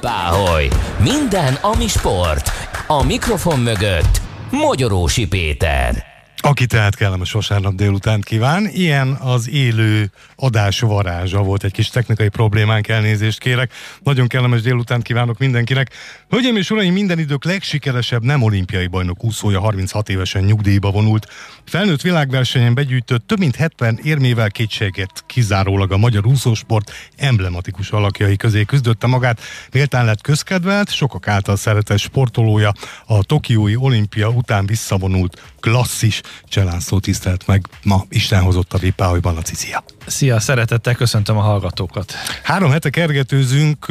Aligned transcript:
Páholy! 0.00 0.68
Minden, 0.98 1.54
ami 1.54 1.86
sport. 1.86 2.50
A 2.86 3.04
mikrofon 3.04 3.60
mögött 3.60 4.20
Magyarósi 4.50 5.28
Péter. 5.28 6.07
Aki 6.40 6.66
tehát 6.66 6.96
kellemes 6.96 7.32
vasárnap 7.32 7.74
délután 7.74 8.20
kíván. 8.20 8.68
Ilyen 8.72 9.12
az 9.12 9.48
élő 9.48 10.10
adás 10.36 10.80
varázsa 10.80 11.42
volt. 11.42 11.64
Egy 11.64 11.72
kis 11.72 11.88
technikai 11.88 12.28
problémánk, 12.28 12.88
elnézést 12.88 13.38
kérek. 13.38 13.72
Nagyon 14.02 14.26
kellemes 14.26 14.62
délután 14.62 15.02
kívánok 15.02 15.38
mindenkinek. 15.38 15.90
Hölgyeim 16.28 16.56
és 16.56 16.70
uraim, 16.70 16.92
minden 16.92 17.18
idők 17.18 17.44
legsikeresebb 17.44 18.22
nem 18.22 18.42
olimpiai 18.42 18.86
bajnok 18.86 19.24
úszója 19.24 19.60
36 19.60 20.08
évesen 20.08 20.42
nyugdíjba 20.42 20.90
vonult. 20.90 21.26
Felnőtt 21.64 22.00
világversenyen 22.00 22.74
begyűjtött 22.74 23.26
több 23.26 23.38
mint 23.38 23.56
70 23.56 23.98
érmével 24.02 24.50
kétséget 24.50 25.24
kizárólag 25.26 25.92
a 25.92 25.96
magyar 25.96 26.26
úszósport 26.26 26.92
emblematikus 27.16 27.90
alakjai 27.90 28.36
közé 28.36 28.64
küzdötte 28.64 29.06
magát. 29.06 29.40
Méltán 29.72 30.04
lett 30.04 30.20
közkedvelt, 30.20 30.90
sokak 30.90 31.28
által 31.28 31.56
szeretett 31.56 31.98
sportolója 31.98 32.72
a 33.06 33.22
Tokiói 33.22 33.76
olimpia 33.76 34.28
után 34.28 34.66
visszavonult 34.66 35.42
klasszis 35.60 36.20
cselászló 36.44 36.98
tisztelt 36.98 37.46
meg 37.46 37.66
ma 37.82 38.04
Isten 38.08 38.42
hozott 38.42 38.72
a 38.72 38.78
Vipáholyban 38.78 39.36
a 39.36 39.40
Szia! 39.44 39.84
Szia, 40.06 40.40
szeretettel 40.40 40.94
köszöntöm 40.94 41.36
a 41.36 41.40
hallgatókat. 41.40 42.12
Három 42.42 42.70
hete 42.70 42.90
kergetőzünk, 42.90 43.86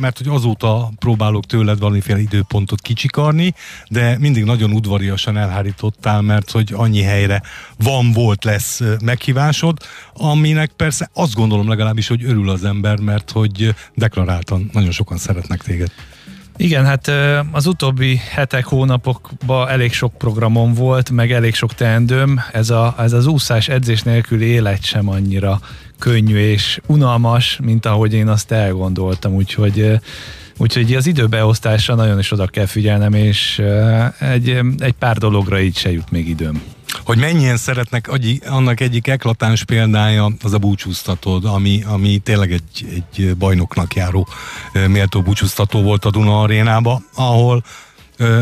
mert 0.00 0.18
hogy 0.18 0.28
azóta 0.28 0.92
próbálok 0.98 1.46
tőled 1.46 1.78
valamiféle 1.78 2.18
időpontot 2.18 2.80
kicsikarni, 2.80 3.54
de 3.88 4.18
mindig 4.18 4.44
nagyon 4.44 4.72
udvariasan 4.72 5.36
elhárítottál, 5.36 6.20
mert 6.20 6.50
hogy 6.50 6.72
annyi 6.74 7.02
helyre 7.02 7.42
van, 7.76 8.12
volt, 8.12 8.44
lesz 8.44 8.80
meghívásod, 9.04 9.78
aminek 10.12 10.70
persze 10.70 11.10
azt 11.12 11.34
gondolom 11.34 11.68
legalábbis, 11.68 12.08
hogy 12.08 12.24
örül 12.24 12.50
az 12.50 12.64
ember, 12.64 12.98
mert 12.98 13.30
hogy 13.30 13.74
deklaráltan 13.94 14.70
nagyon 14.72 14.90
sokan 14.90 15.16
szeretnek 15.18 15.62
téged. 15.62 15.90
Igen, 16.60 16.84
hát 16.84 17.10
az 17.52 17.66
utóbbi 17.66 18.20
hetek, 18.30 18.64
hónapokban 18.64 19.68
elég 19.68 19.92
sok 19.92 20.18
programom 20.18 20.74
volt, 20.74 21.10
meg 21.10 21.32
elég 21.32 21.54
sok 21.54 21.74
teendőm. 21.74 22.40
Ez, 22.52 22.70
a, 22.70 22.94
ez 22.98 23.12
az 23.12 23.26
úszás 23.26 23.68
edzés 23.68 24.02
nélküli 24.02 24.44
élet 24.44 24.84
sem 24.84 25.08
annyira 25.08 25.60
könnyű 25.98 26.38
és 26.38 26.80
unalmas, 26.86 27.58
mint 27.62 27.86
ahogy 27.86 28.14
én 28.14 28.28
azt 28.28 28.52
elgondoltam, 28.52 29.34
úgyhogy 29.34 30.00
Úgyhogy 30.60 30.94
az 30.94 31.06
időbeosztásra 31.06 31.94
nagyon 31.94 32.18
is 32.18 32.32
oda 32.32 32.46
kell 32.46 32.66
figyelnem, 32.66 33.12
és 33.14 33.62
egy, 34.18 34.60
egy 34.78 34.94
pár 34.98 35.16
dologra 35.16 35.60
így 35.60 35.76
se 35.76 35.92
jut 35.92 36.10
még 36.10 36.28
időm. 36.28 36.62
Hogy 37.08 37.18
mennyien 37.18 37.56
szeretnek, 37.56 38.10
annak 38.46 38.80
egyik 38.80 39.06
eklatáns 39.06 39.64
példája 39.64 40.32
az 40.42 40.52
a 40.52 40.58
búcsúztatód, 40.58 41.44
ami, 41.44 41.82
ami 41.86 42.18
tényleg 42.18 42.52
egy, 42.52 43.04
egy 43.14 43.36
bajnoknak 43.36 43.94
járó 43.94 44.28
méltó 44.72 45.22
búcsúztató 45.22 45.82
volt 45.82 46.04
a 46.04 46.10
Duna 46.10 46.40
arénába, 46.40 47.02
ahol 47.14 47.64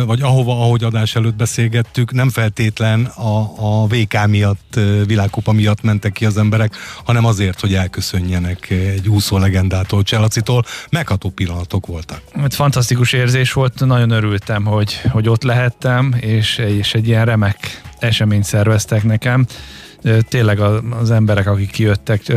vagy 0.06 0.22
ahova, 0.22 0.52
ahogy 0.52 0.84
adás 0.84 1.14
előtt 1.14 1.34
beszélgettük, 1.34 2.12
nem 2.12 2.30
feltétlen 2.30 3.04
a, 3.04 3.52
a 3.56 3.86
VK 3.86 4.26
miatt, 4.26 4.78
világkupa 5.06 5.52
miatt 5.52 5.82
mentek 5.82 6.12
ki 6.12 6.24
az 6.24 6.36
emberek, 6.36 6.76
hanem 7.04 7.24
azért, 7.24 7.60
hogy 7.60 7.74
elköszönjenek 7.74 8.70
egy 8.70 9.08
úszó 9.08 9.38
legendától, 9.38 10.02
Cselacitól. 10.02 10.64
Megható 10.90 11.30
pillanatok 11.30 11.86
voltak. 11.86 12.20
Hát 12.34 12.54
fantasztikus 12.54 13.12
érzés 13.12 13.52
volt, 13.52 13.86
nagyon 13.86 14.10
örültem, 14.10 14.64
hogy, 14.64 15.00
hogy 15.10 15.28
ott 15.28 15.42
lehettem, 15.42 16.14
és, 16.20 16.58
és 16.58 16.94
egy 16.94 17.08
ilyen 17.08 17.24
remek 17.24 17.82
eseményt 17.98 18.44
szerveztek 18.44 19.04
nekem 19.04 19.46
tényleg 20.28 20.60
az 21.00 21.10
emberek, 21.10 21.46
akik 21.46 21.70
kijöttek, 21.70 22.32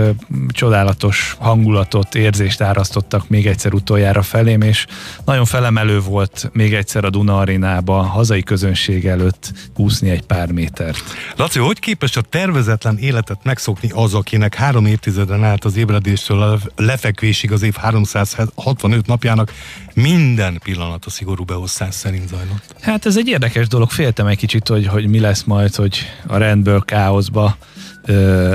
csodálatos 0.47 1.35
hangulatot, 1.39 2.15
érzést 2.15 2.61
árasztottak 2.61 3.29
még 3.29 3.47
egyszer 3.47 3.73
utoljára 3.73 4.21
felém, 4.21 4.61
és 4.61 4.85
nagyon 5.25 5.45
felemelő 5.45 5.99
volt 5.99 6.49
még 6.53 6.73
egyszer 6.73 7.05
a 7.05 7.09
Duna 7.09 7.37
arénába, 7.37 8.01
hazai 8.01 8.43
közönség 8.43 9.05
előtt 9.05 9.51
úszni 9.77 10.09
egy 10.09 10.21
pár 10.21 10.51
métert. 10.51 11.03
Laci, 11.35 11.59
hogy 11.59 11.79
képes 11.79 12.15
a 12.15 12.21
tervezetlen 12.21 12.97
életet 12.97 13.43
megszokni 13.43 13.89
az, 13.93 14.13
akinek 14.13 14.55
három 14.55 14.85
évtizeden 14.85 15.43
át 15.43 15.65
az 15.65 15.77
ébredéstől 15.77 16.41
a 16.41 16.59
lefekvésig 16.75 17.51
az 17.51 17.61
év 17.61 17.75
365 17.75 19.07
napjának 19.07 19.51
minden 19.93 20.59
pillanat 20.63 21.05
a 21.05 21.09
szigorú 21.09 21.43
beosztás 21.43 21.95
szerint 21.95 22.27
zajlott? 22.27 22.75
Hát 22.81 23.05
ez 23.05 23.17
egy 23.17 23.27
érdekes 23.27 23.67
dolog, 23.67 23.89
féltem 23.89 24.27
egy 24.27 24.37
kicsit, 24.37 24.67
hogy, 24.67 24.87
hogy 24.87 25.07
mi 25.07 25.19
lesz 25.19 25.43
majd, 25.43 25.75
hogy 25.75 25.97
a 26.27 26.37
rendből 26.37 26.81
káoszba 26.81 27.57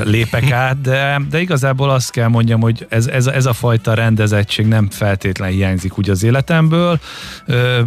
lépek 0.04 0.50
át, 0.50 0.81
de, 0.81 1.20
de 1.31 1.41
igazából 1.41 1.91
azt 1.91 2.10
kell 2.10 2.28
mondjam, 2.28 2.60
hogy 2.60 2.87
ez, 2.88 3.06
ez, 3.06 3.26
ez 3.26 3.47
a 3.47 3.53
fajta 3.53 3.94
rendezettség 3.94 4.66
nem 4.66 4.91
feltétlen 4.91 5.50
hiányzik 5.50 5.98
úgy 5.98 6.10
az 6.10 6.22
életemből. 6.22 6.98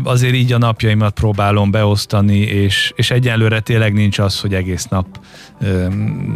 Azért 0.03 0.33
így 0.33 0.53
a 0.53 0.57
napjaimat 0.57 1.13
próbálom 1.13 1.71
beosztani, 1.71 2.37
és, 2.37 2.91
és 2.95 3.11
egyenlőre 3.11 3.59
tényleg 3.59 3.93
nincs 3.93 4.19
az, 4.19 4.39
hogy 4.39 4.53
egész 4.53 4.85
nap 4.85 5.05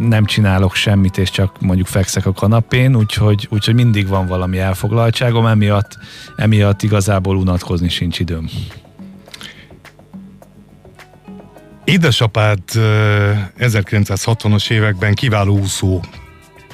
nem 0.08 0.24
csinálok 0.24 0.74
semmit, 0.74 1.18
és 1.18 1.30
csak 1.30 1.60
mondjuk 1.60 1.86
fekszek 1.86 2.26
a 2.26 2.32
kanapén, 2.32 2.96
úgyhogy, 2.96 3.48
úgyhogy 3.50 3.74
mindig 3.74 4.06
van 4.06 4.26
valami 4.26 4.58
elfoglaltságom, 4.58 5.46
emiatt, 5.46 5.98
emiatt 6.36 6.82
igazából 6.82 7.36
unatkozni 7.36 7.88
sincs 7.88 8.18
időm. 8.18 8.48
Édesapád 11.84 12.58
1960-as 13.58 14.70
években 14.70 15.14
kiváló 15.14 15.58
úszó 15.58 16.00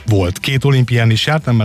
volt. 0.06 0.38
Két 0.38 0.64
olimpián 0.64 1.10
is 1.10 1.26
járt, 1.26 1.44
nem 1.44 1.62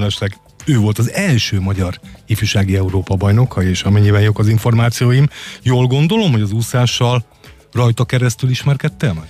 ő 0.65 0.77
volt 0.77 0.97
az 0.97 1.11
első 1.11 1.59
magyar 1.59 1.99
ifjúsági 2.25 2.75
Európa 2.75 3.15
bajnoka, 3.15 3.63
és 3.63 3.83
amennyiben 3.83 4.21
jók 4.21 4.39
az 4.39 4.47
információim, 4.47 5.27
jól 5.61 5.87
gondolom, 5.87 6.31
hogy 6.31 6.41
az 6.41 6.51
úszással 6.51 7.25
rajta 7.71 8.05
keresztül 8.05 8.49
ismerkedtél 8.49 9.13
meg? 9.13 9.27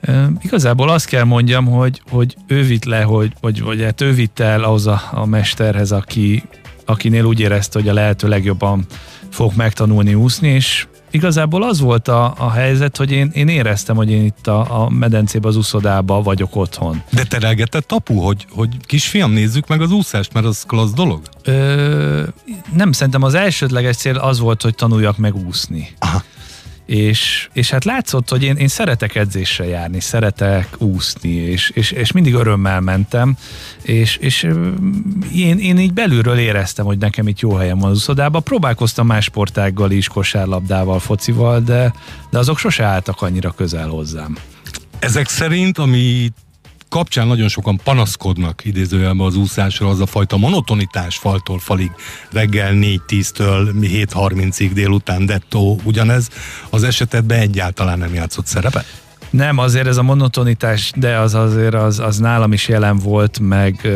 E, 0.00 0.30
igazából 0.42 0.88
azt 0.88 1.06
kell 1.06 1.24
mondjam, 1.24 1.66
hogy, 1.66 2.02
hogy 2.10 2.36
ő 2.46 2.62
vitt 2.62 2.84
le, 2.84 3.02
hogy, 3.02 3.32
hogy, 3.40 3.60
hogy 3.60 3.82
hát 3.82 4.00
ő 4.00 4.12
vitt 4.12 4.38
el 4.38 4.62
ahhoz 4.62 4.86
a, 4.86 5.02
a 5.10 5.26
mesterhez, 5.26 5.92
aki, 5.92 6.42
akinél 6.84 7.24
úgy 7.24 7.40
érezte, 7.40 7.78
hogy 7.78 7.88
a 7.88 7.92
lehető 7.92 8.28
legjobban 8.28 8.86
fog 9.30 9.52
megtanulni 9.56 10.14
úszni, 10.14 10.48
és 10.48 10.86
igazából 11.10 11.62
az 11.62 11.80
volt 11.80 12.08
a, 12.08 12.34
a 12.38 12.50
helyzet, 12.50 12.96
hogy 12.96 13.10
én, 13.10 13.30
én 13.34 13.48
éreztem, 13.48 13.96
hogy 13.96 14.10
én 14.10 14.24
itt 14.24 14.46
a, 14.46 14.82
a 14.82 14.90
medencébe, 14.90 15.48
az 15.48 15.56
úszodába 15.56 16.22
vagyok 16.22 16.56
otthon. 16.56 17.02
De 17.10 17.24
terelgetett 17.24 17.86
tapu, 17.86 18.18
hogy, 18.18 18.46
hogy 18.50 18.68
kisfiam, 18.86 19.32
nézzük 19.32 19.66
meg 19.66 19.80
az 19.80 19.90
úszást, 19.90 20.32
mert 20.32 20.46
az 20.46 20.64
klassz 20.66 20.92
dolog? 20.92 21.20
Ö, 21.42 22.22
nem, 22.74 22.92
szerintem 22.92 23.22
az 23.22 23.34
elsődleges 23.34 23.96
cél 23.96 24.16
az 24.16 24.38
volt, 24.38 24.62
hogy 24.62 24.74
tanuljak 24.74 25.16
meg 25.16 25.34
úszni. 25.46 25.88
Aha 25.98 26.22
és, 26.88 27.48
és 27.52 27.70
hát 27.70 27.84
látszott, 27.84 28.28
hogy 28.28 28.42
én, 28.42 28.56
én 28.56 28.68
szeretek 28.68 29.14
edzésre 29.14 29.64
járni, 29.64 30.00
szeretek 30.00 30.76
úszni, 30.78 31.30
és, 31.30 31.70
és, 31.70 31.90
és 31.90 32.12
mindig 32.12 32.34
örömmel 32.34 32.80
mentem, 32.80 33.36
és, 33.82 34.16
és 34.16 34.42
én, 35.34 35.58
én 35.58 35.78
így 35.78 35.92
belülről 35.92 36.38
éreztem, 36.38 36.84
hogy 36.84 36.98
nekem 36.98 37.28
itt 37.28 37.40
jó 37.40 37.54
helyem 37.54 37.78
van 37.78 37.90
az 37.90 37.96
úszodában. 37.96 38.42
Próbálkoztam 38.42 39.06
más 39.06 39.24
sportággal 39.24 39.90
is, 39.90 40.08
kosárlabdával, 40.08 40.98
focival, 40.98 41.60
de, 41.60 41.92
de 42.30 42.38
azok 42.38 42.58
sose 42.58 42.84
álltak 42.84 43.22
annyira 43.22 43.50
közel 43.50 43.88
hozzám. 43.88 44.36
Ezek 44.98 45.28
szerint, 45.28 45.78
ami 45.78 46.32
kapcsán 46.88 47.26
nagyon 47.26 47.48
sokan 47.48 47.80
panaszkodnak 47.84 48.64
idézőjelben 48.64 49.26
az 49.26 49.36
úszásra, 49.36 49.88
az 49.88 50.00
a 50.00 50.06
fajta 50.06 50.36
monotonitás 50.36 51.16
faltól 51.16 51.58
falig, 51.58 51.90
reggel 52.30 52.72
4-10-től 52.74 53.70
7-30-ig 53.80 54.70
délután 54.74 55.26
dettó, 55.26 55.80
ugyanez 55.84 56.28
az 56.70 56.82
esetedben 56.82 57.40
egyáltalán 57.40 57.98
nem 57.98 58.14
játszott 58.14 58.46
szerepet? 58.46 59.07
Nem, 59.30 59.58
azért 59.58 59.86
ez 59.86 59.96
a 59.96 60.02
monotonitás, 60.02 60.92
de 60.96 61.18
az 61.18 61.34
azért 61.34 61.74
az, 61.74 61.98
az 61.98 62.18
nálam 62.18 62.52
is 62.52 62.68
jelen 62.68 62.96
volt, 62.96 63.38
meg 63.40 63.88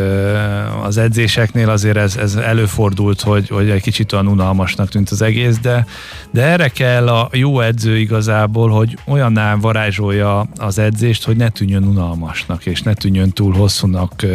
az 0.83 0.97
edzéseknél 0.97 1.71
azért 1.71 1.97
ez, 1.97 2.17
ez 2.17 2.35
előfordult, 2.35 3.21
hogy, 3.21 3.49
hogy 3.49 3.71
egy 3.71 3.83
kicsit 3.83 4.13
olyan 4.13 4.27
unalmasnak 4.27 4.89
tűnt 4.89 5.11
az 5.11 5.23
egész, 5.23 5.59
de, 5.59 5.87
de 6.31 6.43
erre 6.43 6.69
kell 6.69 7.09
a 7.09 7.29
jó 7.33 7.61
edző 7.61 7.99
igazából, 7.99 8.71
hogy 8.71 8.99
olyanná 9.07 9.55
varázsolja 9.55 10.47
az 10.57 10.79
edzést, 10.79 11.25
hogy 11.25 11.37
ne 11.37 11.49
tűnjön 11.49 11.85
unalmasnak, 11.85 12.67
és 12.67 12.83
ne 12.83 12.95
tűnjön 12.95 13.31
túl 13.31 13.53
hosszúnak, 13.53 14.27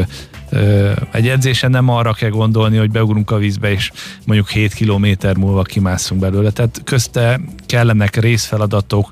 egy 1.11 1.27
edzésen 1.27 1.71
nem 1.71 1.89
arra 1.89 2.13
kell 2.13 2.29
gondolni, 2.29 2.77
hogy 2.77 2.91
beugrunk 2.91 3.31
a 3.31 3.37
vízbe, 3.37 3.71
és 3.71 3.91
mondjuk 4.25 4.49
7 4.49 4.73
kilométer 4.73 5.37
múlva 5.37 5.61
kimászunk 5.61 6.21
belőle. 6.21 6.51
Tehát 6.51 6.81
közte 6.83 7.39
kellenek 7.65 8.15
részfeladatok, 8.15 9.09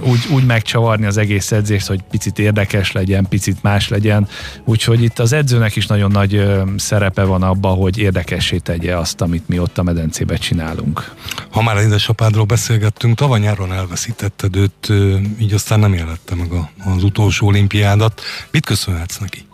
úgy, 0.00 0.26
úgy 0.30 0.46
megcsavarni 0.46 1.06
az 1.06 1.16
egész 1.16 1.52
edzést, 1.52 1.86
hogy 1.86 2.02
picit 2.10 2.38
érdekes 2.38 2.92
legyen, 2.92 3.28
picit 3.28 3.62
más 3.62 3.88
legyen. 3.88 4.28
Úgyhogy 4.64 5.02
itt 5.02 5.18
az 5.18 5.32
edzőnek 5.32 5.76
is 5.76 5.86
nagyon 5.86 6.10
nagy 6.10 6.46
szerepe 6.76 7.22
van 7.22 7.42
abba, 7.42 7.68
hogy 7.68 7.98
érdekessé 7.98 8.58
tegye 8.58 8.96
azt, 8.96 9.20
amit 9.20 9.48
mi 9.48 9.58
ott 9.58 9.78
a 9.78 9.82
medencébe 9.82 10.36
csinálunk. 10.36 11.14
Ha 11.50 11.62
már 11.62 11.76
édesapádról 11.76 12.44
beszélgettünk, 12.44 13.16
tavaly 13.16 13.40
nyáron 13.40 13.72
elveszítetted 13.72 14.56
őt, 14.56 14.92
így 15.40 15.52
aztán 15.52 15.80
nem 15.80 15.92
élette 15.92 16.34
meg 16.34 16.50
az 16.96 17.04
utolsó 17.04 17.46
olimpiádat. 17.46 18.20
Mit 18.50 18.64
köszönhetsz 18.66 19.18
neki? 19.18 19.46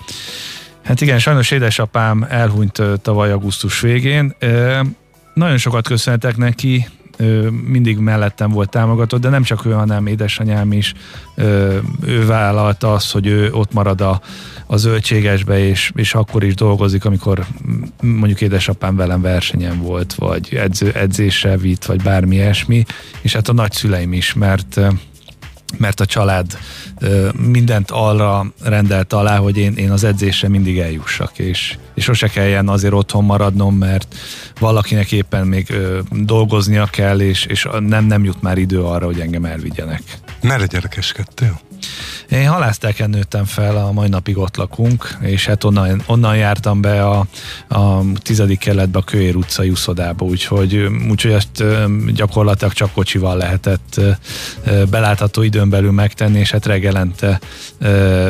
Hát 0.83 1.01
igen, 1.01 1.19
sajnos 1.19 1.51
édesapám 1.51 2.27
elhunyt 2.29 2.83
tavaly 3.03 3.33
augusztus 3.33 3.81
végén. 3.81 4.37
nagyon 5.35 5.59
sokat 5.59 5.87
köszönhetek 5.87 6.37
neki, 6.37 6.87
mindig 7.67 7.99
mellettem 7.99 8.51
volt 8.51 8.71
támogató, 8.71 9.17
de 9.17 9.29
nem 9.29 9.43
csak 9.43 9.67
ő, 9.67 9.71
hanem 9.71 10.07
édesanyám 10.07 10.73
is. 10.73 10.95
Ő 12.07 12.27
vállalta 12.27 12.93
azt, 12.93 13.13
hogy 13.13 13.27
ő 13.27 13.53
ott 13.53 13.73
marad 13.73 14.01
a, 14.01 14.21
a 14.67 14.77
zöldségesbe, 14.77 15.59
és, 15.59 15.93
és 15.95 16.15
akkor 16.15 16.45
is 16.45 16.55
dolgozik, 16.55 17.05
amikor 17.05 17.47
mondjuk 18.01 18.41
édesapám 18.41 18.97
velem 18.97 19.21
versenyen 19.21 19.83
volt, 19.83 20.15
vagy 20.15 20.55
edző, 20.55 20.93
edzésre 20.93 21.57
vitt, 21.57 21.85
vagy 21.85 22.03
bármi 22.03 22.35
ilyesmi, 22.35 22.85
és 23.21 23.33
hát 23.33 23.49
a 23.49 23.53
nagyszüleim 23.53 24.13
is, 24.13 24.35
mert 24.35 24.81
mert 25.79 26.01
a 26.01 26.07
család 26.07 26.59
mindent 27.37 27.91
arra 27.91 28.53
rendelt 28.63 29.13
alá, 29.13 29.37
hogy 29.37 29.57
én, 29.57 29.75
én 29.77 29.91
az 29.91 30.05
edzésre 30.05 30.49
mindig 30.49 30.79
eljussak, 30.79 31.39
és, 31.39 31.77
és 31.95 32.05
sose 32.05 32.29
kelljen 32.29 32.69
azért 32.69 32.93
otthon 32.95 33.25
maradnom, 33.25 33.77
mert 33.77 34.15
valakinek 34.61 35.13
éppen 35.13 35.47
még 35.47 35.75
dolgoznia 36.11 36.87
kell, 36.87 37.21
és, 37.21 37.45
és 37.45 37.69
nem, 37.81 38.05
nem 38.05 38.25
jut 38.25 38.43
már 38.43 38.59
idő 38.59 38.83
arra, 38.83 39.07
hogy 39.07 39.21
engem 39.21 39.45
elvigyenek. 39.45 40.03
Merre 40.43 40.67
gyerekeskedtél? 40.67 41.61
Én 42.31 42.49
halásztáken 42.49 43.11
nőttem 43.11 43.45
fel, 43.45 43.77
a 43.77 43.93
mai 43.93 44.09
napig 44.09 44.39
ott 44.39 44.57
lakunk, 44.57 45.17
és 45.21 45.47
hát 45.47 45.65
onnan, 45.65 46.03
onnan 46.07 46.37
jártam 46.37 46.81
be 46.81 47.07
a, 47.07 47.27
a 47.69 48.03
tizedik 48.23 48.59
keletbe 48.59 48.99
a 48.99 49.03
Köér 49.03 49.37
utca 49.37 49.63
juszodába, 49.63 50.25
úgyhogy, 50.25 50.77
úgyhogy 51.11 51.33
ezt 51.33 51.65
gyakorlatilag 52.15 52.73
csak 52.73 52.93
kocsival 52.93 53.37
lehetett 53.37 54.01
belátható 54.91 55.43
időn 55.43 55.69
belül 55.69 55.93
megtenni, 55.93 56.39
és 56.39 56.51
hát 56.51 56.67
reggelente 56.67 57.41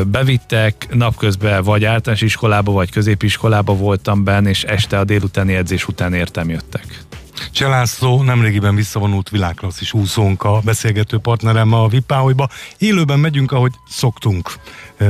bevittek, 0.07 0.87
napközben 0.93 1.63
vagy 1.63 1.85
általános 1.85 2.23
iskolába, 2.23 2.73
vagy 2.73 2.91
középiskolába 2.91 3.75
voltam 3.75 4.25
benne, 4.25 4.49
és 4.49 4.65
este 4.65 4.99
a 4.99 5.05
délutáni 5.05 5.55
edzés 5.55 5.89
után 5.89 6.15
értem 6.15 6.49
jöttek. 6.49 7.05
Cselászló 7.53 8.23
nemrégiben 8.23 8.75
visszavonult 8.75 9.29
világklasszis 9.29 9.93
úszónk 9.93 10.43
a 10.43 10.61
beszélgető 10.65 11.19
partnerem 11.19 11.73
a 11.73 11.89
Vipáholyba. 11.89 12.49
Élőben 12.79 13.19
megyünk, 13.19 13.53
ahogy 13.53 13.73
szoktunk. 13.89 14.53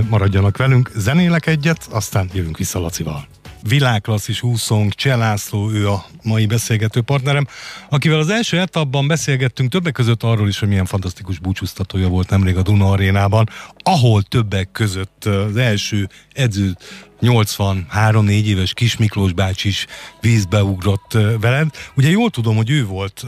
Maradjanak 0.09 0.57
velünk, 0.57 0.91
zenélek 0.95 1.47
egyet, 1.47 1.89
aztán 1.91 2.31
jövünk 2.33 2.59
vissza 2.59 2.81
Lacival 2.81 3.40
világklasszis 3.63 4.43
úszónk, 4.43 4.95
Cselászló, 4.95 5.71
ő 5.71 5.89
a 5.89 6.05
mai 6.23 6.47
beszélgető 6.47 7.01
partnerem, 7.01 7.47
akivel 7.89 8.19
az 8.19 8.29
első 8.29 8.59
etapban 8.59 9.07
beszélgettünk 9.07 9.71
többek 9.71 9.93
között 9.93 10.23
arról 10.23 10.49
is, 10.49 10.59
hogy 10.59 10.69
milyen 10.69 10.85
fantasztikus 10.85 11.39
búcsúztatója 11.39 12.09
volt 12.09 12.31
nemrég 12.31 12.57
a 12.57 12.63
Duna 12.63 12.91
arénában, 12.91 13.49
ahol 13.83 14.23
többek 14.23 14.69
között 14.73 15.25
az 15.25 15.57
első 15.57 16.09
edző 16.33 16.77
83-4 17.23 18.29
éves 18.29 18.75
Kis 18.75 18.97
Miklós 18.97 19.33
bácsi 19.33 19.69
is 19.69 19.87
vízbe 20.21 20.63
ugrott 20.63 21.19
veled. 21.41 21.69
Ugye 21.97 22.11
jól 22.11 22.31
tudom, 22.31 22.57
hogy 22.57 22.71
ő 22.71 22.87
volt 22.87 23.25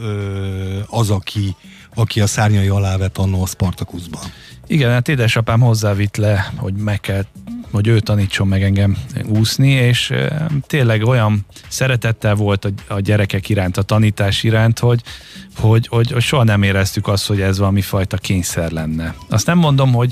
az, 0.87 1.09
aki, 1.09 1.55
aki 1.95 2.21
a 2.21 2.27
szárnyai 2.27 2.67
alá 2.67 2.97
vett 2.97 3.17
annó 3.17 3.41
a 3.43 3.47
Spartakuszban. 3.47 4.21
Igen, 4.67 4.91
hát 4.91 5.07
édesapám 5.07 5.59
hozzávitt 5.59 6.17
le, 6.17 6.53
hogy 6.57 6.73
meg 6.73 6.99
kell 6.99 7.23
hogy 7.73 7.87
ő 7.87 7.99
tanítson 7.99 8.47
meg 8.47 8.63
engem 8.63 8.97
úszni, 9.25 9.69
és 9.69 10.13
tényleg 10.67 11.03
olyan 11.03 11.45
szeretettel 11.67 12.35
volt 12.35 12.73
a, 12.87 12.99
gyerekek 12.99 13.49
iránt, 13.49 13.77
a 13.77 13.81
tanítás 13.81 14.43
iránt, 14.43 14.79
hogy, 14.79 15.01
hogy, 15.57 15.87
hogy, 15.87 16.15
soha 16.19 16.43
nem 16.43 16.63
éreztük 16.63 17.07
azt, 17.07 17.27
hogy 17.27 17.41
ez 17.41 17.57
valami 17.57 17.81
fajta 17.81 18.17
kényszer 18.17 18.71
lenne. 18.71 19.15
Azt 19.29 19.45
nem 19.45 19.57
mondom, 19.57 19.93
hogy 19.93 20.11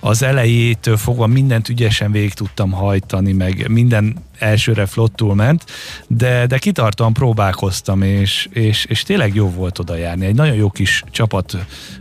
az 0.00 0.22
elejétől 0.22 0.96
fogva 0.96 1.26
mindent 1.26 1.68
ügyesen 1.68 2.12
végig 2.12 2.34
tudtam 2.34 2.70
hajtani, 2.70 3.32
meg 3.32 3.68
minden 3.68 4.16
elsőre 4.38 4.86
flottul 4.86 5.34
ment, 5.34 5.64
de, 6.06 6.46
de 6.46 6.58
kitartóan 6.58 7.12
próbálkoztam, 7.12 8.02
és, 8.02 8.48
és, 8.52 8.84
és 8.84 9.02
tényleg 9.02 9.34
jó 9.34 9.50
volt 9.50 9.78
oda 9.78 9.96
járni. 9.96 10.26
Egy 10.26 10.34
nagyon 10.34 10.54
jó 10.54 10.70
kis 10.70 11.04
csapat 11.10 11.56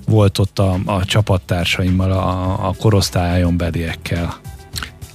volt 0.06 0.38
ott 0.38 0.60
a, 0.60 0.80
a 0.86 1.06
csapattársaimmal, 1.92 2.12
a, 2.12 2.68
a 2.68 2.74
korosztályon 2.78 3.58
beliekkel. 3.58 4.36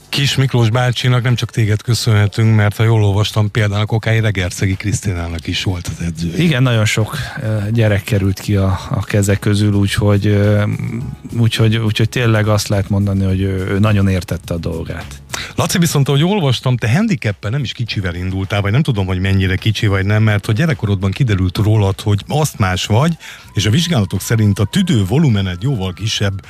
Kis 0.08 0.36
Miklós 0.36 0.70
bácsinak 0.70 1.22
nem 1.22 1.34
csak 1.34 1.50
téged 1.50 1.82
köszönhetünk, 1.82 2.56
mert 2.56 2.76
ha 2.76 2.82
jól 2.84 3.04
olvastam, 3.04 3.50
például 3.50 3.80
a 3.80 3.86
Kokály 3.86 4.20
Regerszegi 4.20 4.74
Krisztinának 4.74 5.46
is 5.46 5.62
volt 5.62 5.86
az 5.86 6.04
edző. 6.04 6.32
Igen, 6.36 6.62
nagyon 6.62 6.84
sok 6.84 7.16
gyerek 7.70 8.02
került 8.02 8.40
ki 8.40 8.56
a, 8.56 8.78
a 8.90 9.04
kezek 9.04 9.38
közül, 9.38 9.74
úgyhogy, 9.74 10.38
úgyhogy, 11.38 11.76
úgyhogy 11.76 12.08
tényleg 12.08 12.48
azt 12.48 12.68
lehet 12.68 12.88
mondani, 12.88 13.24
hogy 13.24 13.40
ő, 13.40 13.66
ő 13.68 13.78
nagyon 13.78 14.08
értette 14.08 14.54
a 14.54 14.58
dolgát. 14.58 15.22
Laci, 15.54 15.78
viszont 15.78 16.08
ahogy 16.08 16.24
olvastam, 16.24 16.76
te 16.76 16.92
handicappen 16.92 17.50
nem 17.50 17.62
is 17.62 17.72
kicsivel 17.72 18.14
indultál, 18.14 18.60
vagy 18.60 18.72
nem 18.72 18.82
tudom, 18.82 19.06
hogy 19.06 19.20
mennyire 19.20 19.56
kicsi 19.56 19.86
vagy 19.86 20.06
nem, 20.06 20.22
mert 20.22 20.46
hogy 20.46 20.54
gyerekkorodban 20.54 21.10
kiderült 21.10 21.56
rólad, 21.56 22.00
hogy 22.00 22.20
azt 22.28 22.58
más 22.58 22.86
vagy, 22.86 23.16
és 23.54 23.66
a 23.66 23.70
vizsgálatok 23.70 24.20
szerint 24.20 24.58
a 24.58 24.64
tüdő 24.64 25.04
volumened 25.04 25.62
jóval 25.62 25.92
kisebb 25.92 26.46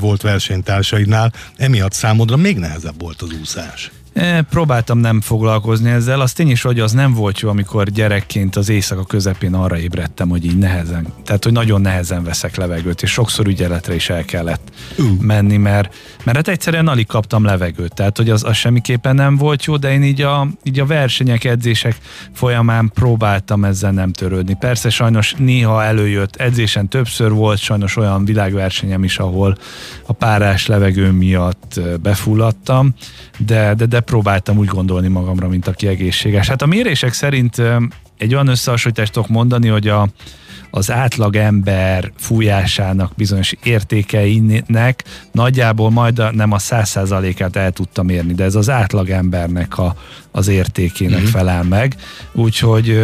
volt 0.00 0.22
versenytársaidnál, 0.22 1.32
emiatt 1.56 1.92
számodra 1.92 2.36
még 2.36 2.58
nehezebb 2.58 3.00
volt 3.00 3.22
az 3.22 3.32
úszás. 3.40 3.90
E, 4.18 4.42
próbáltam 4.42 4.98
nem 4.98 5.20
foglalkozni 5.20 5.90
ezzel, 5.90 6.20
az 6.20 6.32
tény 6.32 6.50
is, 6.50 6.62
hogy 6.62 6.80
az 6.80 6.92
nem 6.92 7.12
volt 7.12 7.40
jó, 7.40 7.48
amikor 7.48 7.88
gyerekként 7.90 8.56
az 8.56 8.68
éjszaka 8.68 9.04
közepén 9.04 9.54
arra 9.54 9.78
ébredtem, 9.78 10.28
hogy 10.28 10.44
így 10.44 10.58
nehezen, 10.58 11.06
tehát 11.24 11.44
hogy 11.44 11.52
nagyon 11.52 11.80
nehezen 11.80 12.24
veszek 12.24 12.56
levegőt, 12.56 13.02
és 13.02 13.10
sokszor 13.10 13.46
ügyeletre 13.46 13.94
is 13.94 14.10
el 14.10 14.24
kellett 14.24 14.70
uh. 14.98 15.06
menni, 15.20 15.56
mert, 15.56 15.94
mert 16.24 16.36
hát 16.36 16.48
egyszerűen 16.48 16.88
alig 16.88 17.06
kaptam 17.06 17.44
levegőt, 17.44 17.94
tehát 17.94 18.16
hogy 18.16 18.30
az, 18.30 18.44
az 18.44 18.56
semmiképpen 18.56 19.14
nem 19.14 19.36
volt 19.36 19.64
jó, 19.64 19.76
de 19.76 19.92
én 19.92 20.02
így 20.02 20.22
a, 20.22 20.46
így 20.62 20.80
a 20.80 20.86
versenyek, 20.86 21.44
edzések 21.44 21.96
folyamán 22.32 22.90
próbáltam 22.94 23.64
ezzel 23.64 23.92
nem 23.92 24.12
törődni. 24.12 24.54
Persze 24.54 24.90
sajnos 24.90 25.34
néha 25.36 25.84
előjött, 25.84 26.36
edzésen 26.36 26.88
többször 26.88 27.32
volt 27.32 27.58
sajnos 27.58 27.96
olyan 27.96 28.24
világversenyem 28.24 29.04
is, 29.04 29.18
ahol 29.18 29.58
a 30.06 30.12
párás 30.12 30.66
levegő 30.66 31.10
miatt 31.10 31.80
befulladtam, 32.02 32.94
de, 33.38 33.74
de, 33.74 33.86
de 33.86 34.06
próbáltam 34.08 34.58
úgy 34.58 34.66
gondolni 34.66 35.08
magamra, 35.08 35.48
mint 35.48 35.68
aki 35.68 35.86
egészséges. 35.86 36.48
Hát 36.48 36.62
a 36.62 36.66
mérések 36.66 37.12
szerint 37.12 37.62
egy 38.18 38.34
olyan 38.34 38.46
összehasonlítást 38.46 39.12
tudok 39.12 39.28
mondani, 39.28 39.68
hogy 39.68 39.88
a, 39.88 40.08
az 40.70 40.90
átlag 40.90 41.36
ember 41.36 42.12
fújásának 42.16 43.12
bizonyos 43.16 43.54
értékeinek 43.62 45.04
nagyjából 45.32 45.90
majd 45.90 46.34
nem 46.34 46.52
a 46.52 46.58
száz 46.58 46.88
százalékát 46.88 47.56
el 47.56 47.72
tudtam 47.72 48.08
érni, 48.08 48.34
de 48.34 48.44
ez 48.44 48.54
az 48.54 48.70
átlag 48.70 49.10
embernek 49.10 49.78
a, 49.78 49.94
az 50.30 50.48
értékének 50.48 51.16
uh-huh. 51.16 51.30
felel 51.30 51.62
meg. 51.62 51.94
Úgyhogy, 52.32 53.00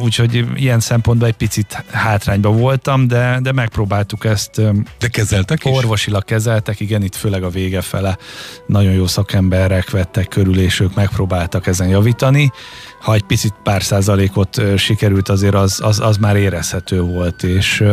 úgyhogy 0.00 0.44
ilyen 0.54 0.80
szempontból 0.80 1.28
egy 1.28 1.34
picit 1.34 1.84
hátrányba 1.90 2.50
voltam, 2.50 3.08
de, 3.08 3.38
de 3.42 3.52
megpróbáltuk 3.52 4.24
ezt. 4.24 4.60
De 4.98 5.08
kezeltek 5.08 5.64
is? 5.64 5.72
Orvosilag 5.72 6.24
kezeltek, 6.24 6.80
igen, 6.80 7.02
itt 7.02 7.14
főleg 7.14 7.42
a 7.42 7.48
vége 7.48 7.80
fele 7.80 8.18
nagyon 8.66 8.92
jó 8.92 9.06
szakemberek 9.06 9.90
vettek 9.90 10.28
körül, 10.28 10.58
és 10.58 10.80
ők 10.80 10.94
megpróbáltak 10.94 11.66
ezen 11.66 11.88
javítani. 11.88 12.52
Ha 13.00 13.14
egy 13.14 13.22
picit 13.22 13.54
pár 13.62 13.82
százalékot 13.82 14.62
sikerült, 14.76 15.28
azért 15.28 15.54
az, 15.54 15.80
az, 15.82 16.00
az 16.00 16.16
már 16.16 16.36
érezhető 16.36 17.00
volt, 17.00 17.42
és, 17.42 17.84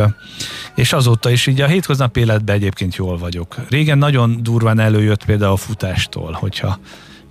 és 0.75 0.93
azóta 0.93 1.29
is 1.29 1.47
így 1.47 1.61
a 1.61 1.67
hétköznapi 1.67 2.19
életben 2.19 2.55
egyébként 2.55 2.95
jól 2.95 3.17
vagyok. 3.17 3.55
Régen 3.69 3.97
nagyon 3.97 4.39
durván 4.41 4.79
előjött 4.79 5.25
például 5.25 5.51
a 5.51 5.57
futástól, 5.57 6.31
hogyha 6.31 6.79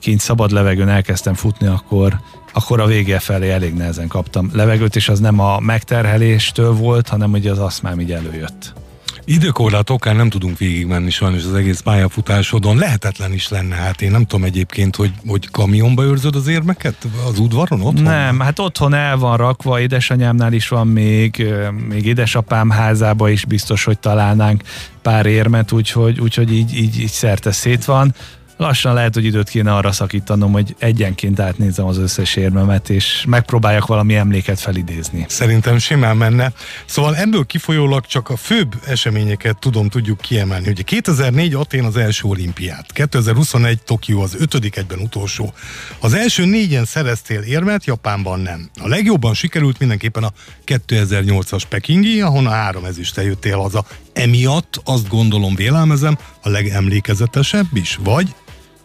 kint 0.00 0.21
szabad 0.21 0.50
levegőn 0.50 0.88
elkezdtem 0.88 1.35
futni, 1.35 1.67
akkor, 1.67 2.21
akkor 2.52 2.81
a 2.81 2.87
vége 2.87 3.19
felé 3.19 3.50
elég 3.50 3.75
nehezen 3.75 4.09
kaptam 4.09 4.50
levegőt, 4.52 4.97
és 4.97 5.09
az 5.09 5.21
nem 5.21 5.38
a 5.41 5.61
megterheléstől 5.61 6.73
volt, 6.73 7.09
hanem 7.09 7.31
hogy 7.31 7.47
az 7.47 7.59
aszmám 7.59 8.00
így 8.00 8.12
előjött. 8.12 8.81
Időkorlát 9.25 9.91
okán 9.91 10.17
nem 10.17 10.29
tudunk 10.29 10.59
végigmenni 10.59 11.11
sajnos 11.11 11.45
az 11.45 11.55
egész 11.55 11.81
pályafutásodon. 11.81 12.76
Lehetetlen 12.76 13.33
is 13.33 13.49
lenne, 13.49 13.75
hát 13.75 14.02
én 14.02 14.11
nem 14.11 14.25
tudom 14.25 14.45
egyébként, 14.45 14.97
hogy, 14.97 15.12
hogy 15.26 15.50
kamionba 15.50 16.02
őrzöd 16.02 16.37
az 16.37 16.47
érmeket 16.47 16.97
az 17.29 17.38
udvaron 17.38 17.81
otthon? 17.81 18.02
Nem, 18.02 18.41
hát 18.41 18.59
otthon 18.59 18.95
el 18.95 19.17
van 19.17 19.37
rakva, 19.37 19.81
édesanyámnál 19.81 20.52
is 20.52 20.69
van 20.69 20.87
még, 20.87 21.47
még 21.88 22.07
édesapám 22.07 22.71
házába 22.71 23.29
is 23.29 23.45
biztos, 23.45 23.85
hogy 23.85 23.99
találnánk 23.99 24.62
pár 25.02 25.26
érmet, 25.26 25.73
úgyhogy, 25.73 26.21
úgyhogy 26.21 26.52
így, 26.52 26.75
így, 26.75 27.00
így 27.00 27.11
szerte 27.11 27.52
szét 27.52 27.85
van 27.85 28.14
lassan 28.62 28.95
lehet, 28.95 29.14
hogy 29.14 29.25
időt 29.25 29.49
kéne 29.49 29.75
arra 29.75 29.92
szakítanom, 29.92 30.52
hogy 30.52 30.75
egyenként 30.78 31.40
átnézem 31.40 31.87
az 31.87 31.99
összes 31.99 32.37
érmemet, 32.37 32.90
és 32.90 33.25
megpróbáljak 33.28 33.87
valami 33.87 34.14
emléket 34.14 34.61
felidézni. 34.61 35.25
Szerintem 35.28 35.78
simán 35.78 36.16
menne. 36.16 36.52
Szóval 36.85 37.16
ebből 37.16 37.45
kifolyólag 37.47 38.07
csak 38.07 38.31
a 38.31 38.37
főbb 38.37 38.75
eseményeket 38.87 39.59
tudom, 39.59 39.88
tudjuk 39.88 40.21
kiemelni. 40.21 40.69
Ugye 40.69 40.83
2004 40.83 41.54
Atén 41.54 41.85
az 41.85 41.97
első 41.97 42.28
olimpiát, 42.28 42.92
2021 42.92 43.83
Tokió 43.83 44.21
az 44.21 44.37
ötödik 44.38 44.76
egyben 44.76 44.99
utolsó. 44.99 45.52
Az 46.00 46.14
első 46.14 46.45
négyen 46.45 46.85
szereztél 46.85 47.40
érmet, 47.40 47.85
Japánban 47.85 48.40
nem. 48.40 48.71
A 48.83 48.88
legjobban 48.88 49.35
sikerült 49.35 49.78
mindenképpen 49.78 50.25
a 50.25 50.33
2008-as 50.66 51.62
Pekingi, 51.69 52.21
ahonnan 52.21 52.52
három 52.52 52.85
ezüstel 52.85 53.25
jöttél 53.25 53.59
haza. 53.59 53.85
Emiatt 54.12 54.81
azt 54.85 55.09
gondolom, 55.09 55.54
vélelmezem, 55.54 56.19
a 56.42 56.49
legemlékezetesebb 56.49 57.66
is, 57.73 57.99
vagy 58.02 58.35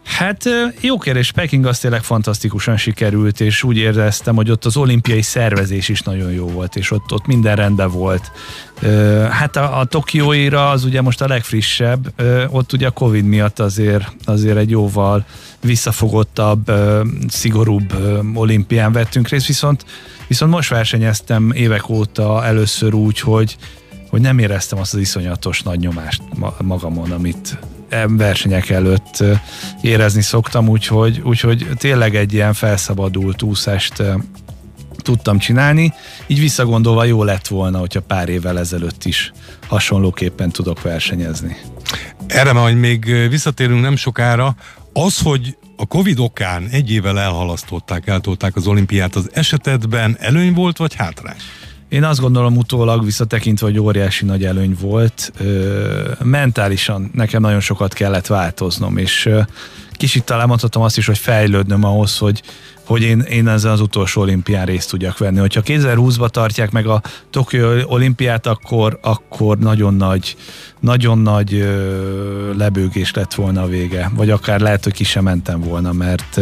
Hát 0.07 0.43
jó 0.79 0.97
kérdés, 0.97 1.31
Peking 1.31 1.65
az 1.65 1.79
tényleg 1.79 2.03
fantasztikusan 2.03 2.77
sikerült, 2.77 3.39
és 3.39 3.63
úgy 3.63 3.77
éreztem, 3.77 4.35
hogy 4.35 4.51
ott 4.51 4.65
az 4.65 4.77
olimpiai 4.77 5.21
szervezés 5.21 5.89
is 5.89 6.01
nagyon 6.01 6.31
jó 6.31 6.47
volt, 6.47 6.75
és 6.75 6.91
ott, 6.91 7.11
ott 7.11 7.25
minden 7.25 7.55
rendben 7.55 7.91
volt. 7.91 8.31
Hát 9.29 9.55
a, 9.55 9.79
a 9.79 9.85
Tokióira 9.85 10.69
az 10.69 10.83
ugye 10.83 11.01
most 11.01 11.21
a 11.21 11.27
legfrissebb, 11.27 12.13
ott 12.49 12.73
ugye 12.73 12.87
a 12.87 12.91
Covid 12.91 13.25
miatt 13.25 13.59
azért, 13.59 14.15
azért 14.25 14.57
egy 14.57 14.69
jóval 14.69 15.25
visszafogottabb, 15.61 16.71
szigorúbb 17.27 17.93
olimpián 18.33 18.91
vettünk 18.91 19.27
részt, 19.27 19.47
viszont, 19.47 19.85
viszont 20.27 20.51
most 20.51 20.69
versenyeztem 20.69 21.51
évek 21.51 21.89
óta 21.89 22.45
először 22.45 22.93
úgy, 22.93 23.19
hogy, 23.19 23.57
hogy 24.09 24.21
nem 24.21 24.39
éreztem 24.39 24.79
azt 24.79 24.93
az 24.93 24.99
iszonyatos 24.99 25.61
nagy 25.61 25.79
nyomást 25.79 26.21
magamon, 26.61 27.11
amit 27.11 27.57
versenyek 28.07 28.69
előtt 28.69 29.23
érezni 29.81 30.21
szoktam, 30.21 30.69
úgyhogy, 30.69 31.21
úgyhogy 31.23 31.67
tényleg 31.77 32.15
egy 32.15 32.33
ilyen 32.33 32.53
felszabadult 32.53 33.41
úszást 33.41 34.03
tudtam 34.97 35.37
csinálni, 35.37 35.93
így 36.27 36.39
visszagondolva 36.39 37.03
jó 37.03 37.23
lett 37.23 37.47
volna, 37.47 37.79
hogyha 37.79 38.01
pár 38.01 38.29
évvel 38.29 38.59
ezelőtt 38.59 39.05
is 39.05 39.31
hasonlóképpen 39.67 40.51
tudok 40.51 40.81
versenyezni. 40.81 41.57
Erre 42.27 42.53
majd 42.53 42.77
még 42.77 43.29
visszatérünk 43.29 43.81
nem 43.81 43.95
sokára. 43.95 44.55
Az, 44.93 45.19
hogy 45.19 45.57
a 45.77 45.85
Covid 45.85 46.19
okán 46.19 46.67
egy 46.71 46.91
évvel 46.91 47.19
elhalasztották, 47.19 48.07
eltolták 48.07 48.55
az 48.55 48.67
olimpiát, 48.67 49.15
az 49.15 49.29
esetedben 49.33 50.17
előny 50.19 50.53
volt, 50.53 50.77
vagy 50.77 50.95
hátrány? 50.95 51.37
Én 51.89 52.03
azt 52.03 52.19
gondolom 52.19 52.57
utólag 52.57 53.05
visszatekintve, 53.05 53.65
hogy 53.65 53.79
óriási 53.79 54.25
nagy 54.25 54.45
előny 54.45 54.77
volt. 54.81 55.31
Ö, 55.39 56.11
mentálisan 56.23 57.11
nekem 57.13 57.41
nagyon 57.41 57.59
sokat 57.59 57.93
kellett 57.93 58.27
változnom, 58.27 58.97
és 58.97 59.25
ö, 59.25 59.41
kicsit 59.91 60.23
talán 60.23 60.47
mondhatom 60.47 60.83
azt 60.83 60.97
is, 60.97 61.05
hogy 61.05 61.17
fejlődnöm 61.17 61.83
ahhoz, 61.83 62.17
hogy, 62.17 62.41
hogy 62.85 63.01
én, 63.01 63.19
én 63.19 63.47
ezen 63.47 63.71
az 63.71 63.81
utolsó 63.81 64.21
olimpián 64.21 64.65
részt 64.65 64.89
tudjak 64.89 65.17
venni. 65.17 65.39
Hogyha 65.39 65.61
2020-ba 65.65 66.29
tartják 66.29 66.71
meg 66.71 66.87
a 66.87 67.01
Tokyo 67.29 67.81
olimpiát, 67.85 68.47
akkor, 68.47 68.99
akkor 69.01 69.57
nagyon 69.57 69.93
nagy, 69.93 70.35
nagyon 70.79 71.19
nagy 71.19 71.53
ö, 71.53 72.55
lebőgés 72.57 73.13
lett 73.13 73.33
volna 73.33 73.61
a 73.61 73.67
vége. 73.67 74.11
Vagy 74.15 74.29
akár 74.29 74.59
lehet, 74.59 74.83
hogy 74.83 74.93
ki 74.93 75.03
sem 75.03 75.23
mentem 75.23 75.59
volna, 75.59 75.91
mert 75.91 76.39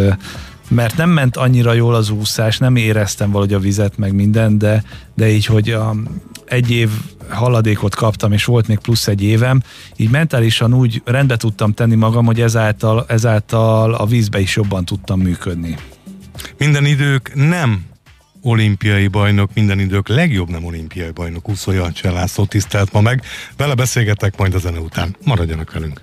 mert 0.68 0.98
nem 0.98 1.10
ment 1.10 1.38
annyira 1.38 1.74
jól 1.74 1.96
az 1.96 2.10
úszás, 2.10 2.58
nem 2.58 2.76
éreztem 2.76 3.32
valahogy 3.32 3.54
a 3.54 3.60
vizet, 3.60 3.98
meg 3.98 4.14
minden, 4.14 4.58
de, 4.58 4.84
de 5.14 5.30
így, 5.30 5.46
hogy 5.46 5.70
a, 5.70 5.96
egy 6.46 6.72
év 6.72 6.90
haladékot 7.30 7.96
kaptam, 7.96 8.32
és 8.32 8.46
volt 8.46 8.68
még 8.68 8.78
plusz 8.78 9.08
egy 9.08 9.24
évem, 9.24 9.62
így 9.96 10.10
mentálisan 10.10 10.74
úgy 10.74 11.02
rendbe 11.06 11.38
tudtam 11.38 11.74
tenni 11.74 11.96
magam, 11.96 12.26
hogy 12.26 12.42
ezáltal, 12.42 13.06
ezáltal 13.08 13.94
a 13.94 14.06
vízbe 14.06 14.40
is 14.40 14.56
jobban 14.56 14.86
tudtam 14.86 15.20
működni. 15.20 15.76
Minden 16.58 16.86
idők 16.86 17.32
nem 17.34 17.86
olimpiai 18.42 19.08
bajnok, 19.08 19.50
minden 19.54 19.80
idők 19.80 20.08
legjobb 20.08 20.50
nem 20.50 20.66
olimpiai 20.66 21.12
bajnok, 21.12 21.50
úszója 21.50 21.92
Cselászló 21.92 22.46
tisztelt 22.46 22.92
ma 22.92 23.02
meg. 23.02 23.22
Vele 23.58 23.74
beszélgetek 23.74 24.38
majd 24.38 24.54
a 24.54 24.58
zene 24.58 24.80
után. 24.80 25.16
Maradjanak 25.24 25.74
velünk. 25.74 26.02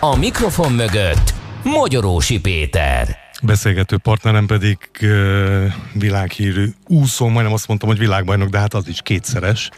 A 0.00 0.16
mikrofon 0.16 0.72
mögött 0.72 1.34
Magyarósi 1.62 2.40
Péter. 2.40 3.23
Beszélgető 3.42 3.96
partnerem 3.96 4.46
pedig 4.46 4.78
uh, 5.02 5.72
világhírű 5.92 6.68
úszó, 6.86 7.28
majdnem 7.28 7.52
azt 7.52 7.68
mondtam, 7.68 7.88
hogy 7.88 7.98
világbajnok, 7.98 8.48
de 8.48 8.58
hát 8.58 8.74
az 8.74 8.88
is 8.88 9.00
kétszeres, 9.02 9.70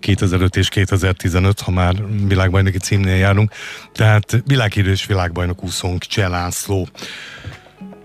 2005 0.00 0.56
és 0.56 0.68
2015, 0.68 1.60
ha 1.60 1.70
már 1.70 1.94
világbajnoki 2.26 2.78
címnél 2.78 3.16
járunk, 3.16 3.52
tehát 3.92 4.42
világhírű 4.46 4.90
és 4.90 5.06
világbajnok 5.06 5.64
úszónk 5.64 6.02
Cselászló. 6.02 6.88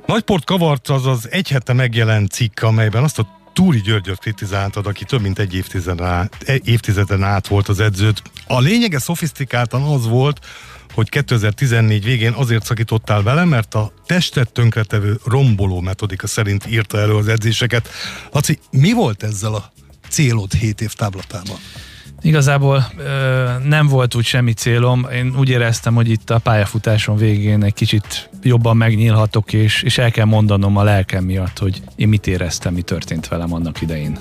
Nagyport 0.05 0.45
kavart 0.45 0.89
az 0.89 1.05
az 1.05 1.27
egy 1.31 1.49
hete 1.49 1.73
megjelent 1.73 2.31
cikk, 2.31 2.61
amelyben 2.61 3.03
azt 3.03 3.19
a 3.19 3.37
Túri 3.53 3.81
Györgyöt 3.81 4.19
kritizáltad, 4.19 4.87
aki 4.87 5.05
több 5.05 5.21
mint 5.21 5.39
egy 5.39 5.55
évtizeden 5.55 6.07
át, 6.07 6.61
évtizeden 6.63 7.23
át 7.23 7.47
volt 7.47 7.67
az 7.67 7.79
edzőt. 7.79 8.21
A 8.47 8.59
lényege 8.59 8.99
szofisztikáltan 8.99 9.81
az 9.81 10.07
volt, 10.07 10.45
hogy 10.93 11.09
2014 11.09 12.03
végén 12.03 12.31
azért 12.31 12.65
szakítottál 12.65 13.21
vele, 13.21 13.45
mert 13.45 13.73
a 13.73 13.91
testet 14.05 14.51
tönkretevő 14.51 15.19
romboló 15.25 15.79
metodika 15.79 16.27
szerint 16.27 16.65
írta 16.69 16.99
elő 16.99 17.15
az 17.15 17.27
edzéseket. 17.27 17.89
Laci, 18.31 18.59
mi 18.71 18.93
volt 18.93 19.23
ezzel 19.23 19.53
a 19.53 19.71
célod 20.09 20.53
7 20.53 20.81
év 20.81 20.93
táblatában? 20.93 21.57
Igazából 22.21 22.91
ö, 22.97 23.49
nem 23.63 23.87
volt 23.87 24.15
úgy 24.15 24.25
semmi 24.25 24.53
célom. 24.53 25.07
Én 25.13 25.33
úgy 25.37 25.49
éreztem, 25.49 25.95
hogy 25.95 26.09
itt 26.09 26.29
a 26.29 26.39
pályafutáson 26.39 27.17
végén 27.17 27.63
egy 27.63 27.73
kicsit 27.73 28.29
jobban 28.43 28.77
megnyílhatok, 28.77 29.53
és, 29.53 29.81
és 29.83 29.97
el 29.97 30.11
kell 30.11 30.25
mondanom 30.25 30.77
a 30.77 30.83
lelkem 30.83 31.23
miatt, 31.23 31.57
hogy 31.57 31.81
én 31.95 32.07
mit 32.07 32.27
éreztem, 32.27 32.73
mi 32.73 32.81
történt 32.81 33.27
velem 33.27 33.53
annak 33.53 33.81
idején. 33.81 34.17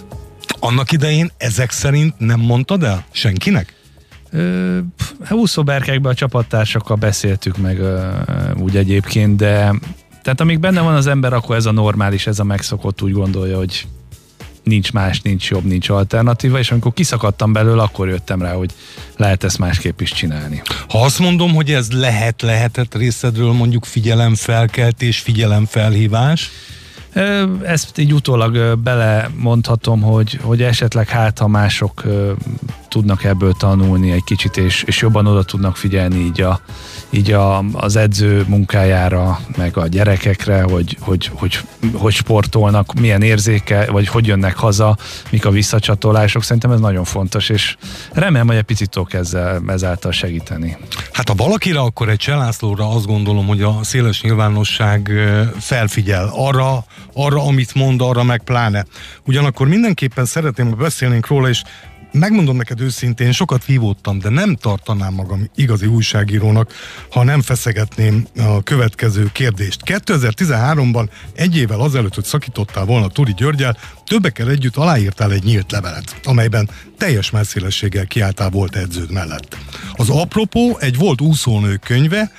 Annak 0.58 0.92
idején 0.92 1.30
ezek 1.37 1.70
szerint 1.70 2.18
nem 2.18 2.40
mondtad 2.40 2.82
el 2.82 3.04
senkinek? 3.10 3.77
Úszóberkekben 5.30 6.12
a 6.12 6.14
csapattársakkal 6.14 6.97
beszéltük 6.97 7.56
meg 7.56 7.80
úgy 8.56 8.76
egyébként, 8.76 9.37
de 9.37 9.75
tehát 10.23 10.40
amíg 10.40 10.61
benne 10.61 10.80
van 10.80 10.94
az 10.94 11.06
ember, 11.06 11.32
akkor 11.32 11.56
ez 11.56 11.66
a 11.66 11.73
normális, 11.73 12.26
ez 12.26 12.38
a 12.38 12.44
megszokott 12.44 13.02
úgy 13.02 13.12
gondolja, 13.12 13.56
hogy 13.56 13.87
nincs 14.62 14.92
más, 14.92 15.20
nincs 15.20 15.50
jobb, 15.50 15.64
nincs 15.64 15.88
alternatíva, 15.88 16.58
és 16.58 16.70
amikor 16.70 16.92
kiszakadtam 16.92 17.52
belőle, 17.52 17.82
akkor 17.82 18.08
jöttem 18.08 18.42
rá, 18.42 18.52
hogy 18.52 18.70
lehet 19.16 19.44
ezt 19.44 19.58
másképp 19.58 20.00
is 20.00 20.12
csinálni. 20.12 20.62
Ha 20.88 21.02
azt 21.04 21.18
mondom, 21.18 21.54
hogy 21.54 21.73
ez 21.73 21.92
lehet, 21.92 22.42
lehetett 22.42 22.94
részedről 22.94 23.52
mondjuk 23.52 23.85
figyelemfelkeltés, 23.85 25.18
figyelemfelhívás, 25.18 26.50
ezt 27.62 27.98
így 27.98 28.12
utólag 28.12 28.78
bele 28.78 29.30
mondhatom, 29.36 30.00
hogy, 30.00 30.38
hogy 30.42 30.62
esetleg 30.62 31.08
hát, 31.08 31.38
ha 31.38 31.48
mások 31.48 32.02
tudnak 32.88 33.24
ebből 33.24 33.52
tanulni 33.52 34.10
egy 34.10 34.24
kicsit, 34.24 34.56
és, 34.56 34.82
és 34.82 35.00
jobban 35.00 35.26
oda 35.26 35.42
tudnak 35.42 35.76
figyelni 35.76 36.18
így, 36.18 36.40
a, 36.40 36.60
így 37.10 37.32
a, 37.32 37.58
az 37.58 37.96
edző 37.96 38.44
munkájára, 38.48 39.40
meg 39.56 39.76
a 39.76 39.86
gyerekekre, 39.86 40.62
hogy, 40.62 40.96
hogy, 41.00 41.30
hogy, 41.34 41.58
hogy 41.92 42.12
sportolnak, 42.12 42.94
milyen 42.94 43.22
érzéke, 43.22 43.86
vagy 43.90 44.08
hogy 44.08 44.26
jönnek 44.26 44.56
haza, 44.56 44.96
mik 45.30 45.44
a 45.44 45.50
visszacsatolások. 45.50 46.42
Szerintem 46.42 46.70
ez 46.70 46.80
nagyon 46.80 47.04
fontos, 47.04 47.48
és 47.48 47.76
remélem, 48.12 48.46
hogy 48.46 48.56
egy 48.56 48.62
picit 48.62 48.90
tudok 48.90 49.12
ezzel, 49.12 49.62
ezáltal 49.66 50.12
segíteni. 50.12 50.76
Hát 51.12 51.28
ha 51.28 51.34
valakire, 51.34 51.80
akkor 51.80 52.08
egy 52.08 52.16
Cselászlóra 52.16 52.90
azt 52.90 53.06
gondolom, 53.06 53.46
hogy 53.46 53.62
a 53.62 53.78
széles 53.82 54.22
nyilvánosság 54.22 55.10
felfigyel 55.58 56.30
arra, 56.34 56.84
arra, 57.12 57.43
amit 57.43 57.75
mond, 57.75 58.00
arra 58.00 58.23
meg 58.23 58.43
pláne. 58.43 58.85
Ugyanakkor 59.26 59.69
mindenképpen 59.69 60.25
szeretném, 60.25 60.69
hogy 60.69 60.76
beszélnénk 60.76 61.26
róla, 61.26 61.49
és 61.49 61.62
megmondom 62.12 62.57
neked 62.57 62.81
őszintén, 62.81 63.33
sokat 63.33 63.64
vívódtam, 63.64 64.19
de 64.19 64.28
nem 64.28 64.55
tartanám 64.55 65.14
magam 65.14 65.50
igazi 65.55 65.87
újságírónak, 65.87 66.73
ha 67.11 67.23
nem 67.23 67.43
feszegetném 67.43 68.26
a 68.37 68.62
következő 68.62 69.31
kérdést. 69.33 69.81
2013-ban, 69.85 71.09
egy 71.35 71.57
évvel 71.57 71.81
azelőtt, 71.81 72.14
hogy 72.14 72.25
szakítottál 72.25 72.85
volna 72.85 73.09
Turi 73.09 73.35
Györgyel, 73.37 73.76
többekkel 74.05 74.49
együtt 74.50 74.76
aláírtál 74.76 75.33
egy 75.33 75.45
nyílt 75.45 75.73
levelet, 75.73 76.21
amelyben 76.25 76.71
teljes 76.99 77.31
messzélességgel 77.31 78.07
kiálltál 78.07 78.50
volt 78.50 78.76
edződ 78.76 79.12
mellett. 79.12 79.57
Az 79.93 80.11
apropó 80.11 80.78
egy 80.78 80.97
volt 80.97 81.21
úszónő 81.21 81.76
könyve, 81.76 82.33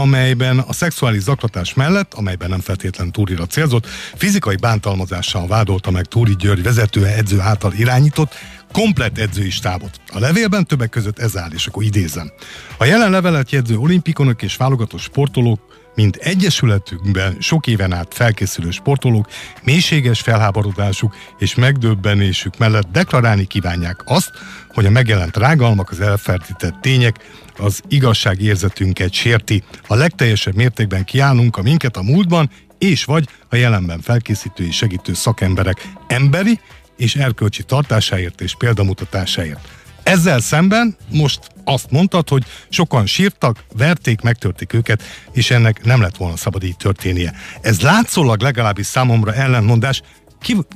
amelyben 0.00 0.58
a 0.58 0.72
szexuális 0.72 1.22
zaklatás 1.22 1.74
mellett, 1.74 2.14
amelyben 2.14 2.50
nem 2.50 2.60
feltétlen 2.60 3.12
Túrira 3.12 3.46
célzott, 3.46 3.86
fizikai 4.14 4.56
bántalmazással 4.56 5.46
vádolta 5.46 5.90
meg 5.90 6.04
Túri 6.04 6.34
György 6.38 6.62
vezetője 6.62 7.14
edző 7.14 7.40
által 7.40 7.72
irányított 7.72 8.34
komplet 8.72 9.18
edzői 9.18 9.50
stábot. 9.50 10.00
A 10.12 10.18
levélben 10.18 10.66
többek 10.66 10.90
között 10.90 11.18
ez 11.18 11.36
áll, 11.36 11.50
és 11.52 11.66
akkor 11.66 11.82
idézem. 11.82 12.32
A 12.78 12.84
jelen 12.84 13.10
levelet 13.10 13.50
jegyző 13.50 13.76
olimpikonok 13.76 14.42
és 14.42 14.56
válogatott 14.56 15.00
sportolók 15.00 15.73
mint 15.94 16.16
egyesületünkben 16.16 17.36
sok 17.40 17.66
éven 17.66 17.92
át 17.92 18.14
felkészülő 18.14 18.70
sportolók 18.70 19.28
mélységes 19.62 20.20
felháborodásuk 20.20 21.16
és 21.38 21.54
megdöbbenésük 21.54 22.58
mellett 22.58 22.90
deklarálni 22.92 23.44
kívánják 23.44 24.00
azt, 24.04 24.30
hogy 24.68 24.86
a 24.86 24.90
megjelent 24.90 25.36
rágalmak, 25.36 25.90
az 25.90 26.00
elfertített 26.00 26.80
tények 26.80 27.16
az 27.58 27.80
igazságérzetünket 27.88 29.12
sérti. 29.12 29.62
A 29.86 29.94
legteljesebb 29.94 30.54
mértékben 30.54 31.04
kiállunk 31.04 31.56
a 31.56 31.62
minket 31.62 31.96
a 31.96 32.02
múltban 32.02 32.50
és 32.78 33.04
vagy 33.04 33.28
a 33.48 33.56
jelenben 33.56 34.00
felkészítő 34.00 34.66
és 34.66 34.76
segítő 34.76 35.14
szakemberek 35.14 35.88
emberi 36.06 36.60
és 36.96 37.16
erkölcsi 37.16 37.62
tartásáért 37.62 38.40
és 38.40 38.54
példamutatásáért. 38.58 39.68
Ezzel 40.04 40.40
szemben 40.40 40.96
most 41.10 41.38
azt 41.64 41.90
mondtad, 41.90 42.28
hogy 42.28 42.44
sokan 42.68 43.06
sírtak, 43.06 43.64
verték, 43.76 44.20
megtörték 44.20 44.72
őket, 44.72 45.02
és 45.32 45.50
ennek 45.50 45.84
nem 45.84 46.00
lett 46.00 46.16
volna 46.16 46.36
szabad 46.36 46.62
így 46.62 46.76
történnie. 46.76 47.34
Ez 47.60 47.80
látszólag 47.80 48.40
legalábbis 48.40 48.86
számomra 48.86 49.34
ellentmondás, 49.34 50.02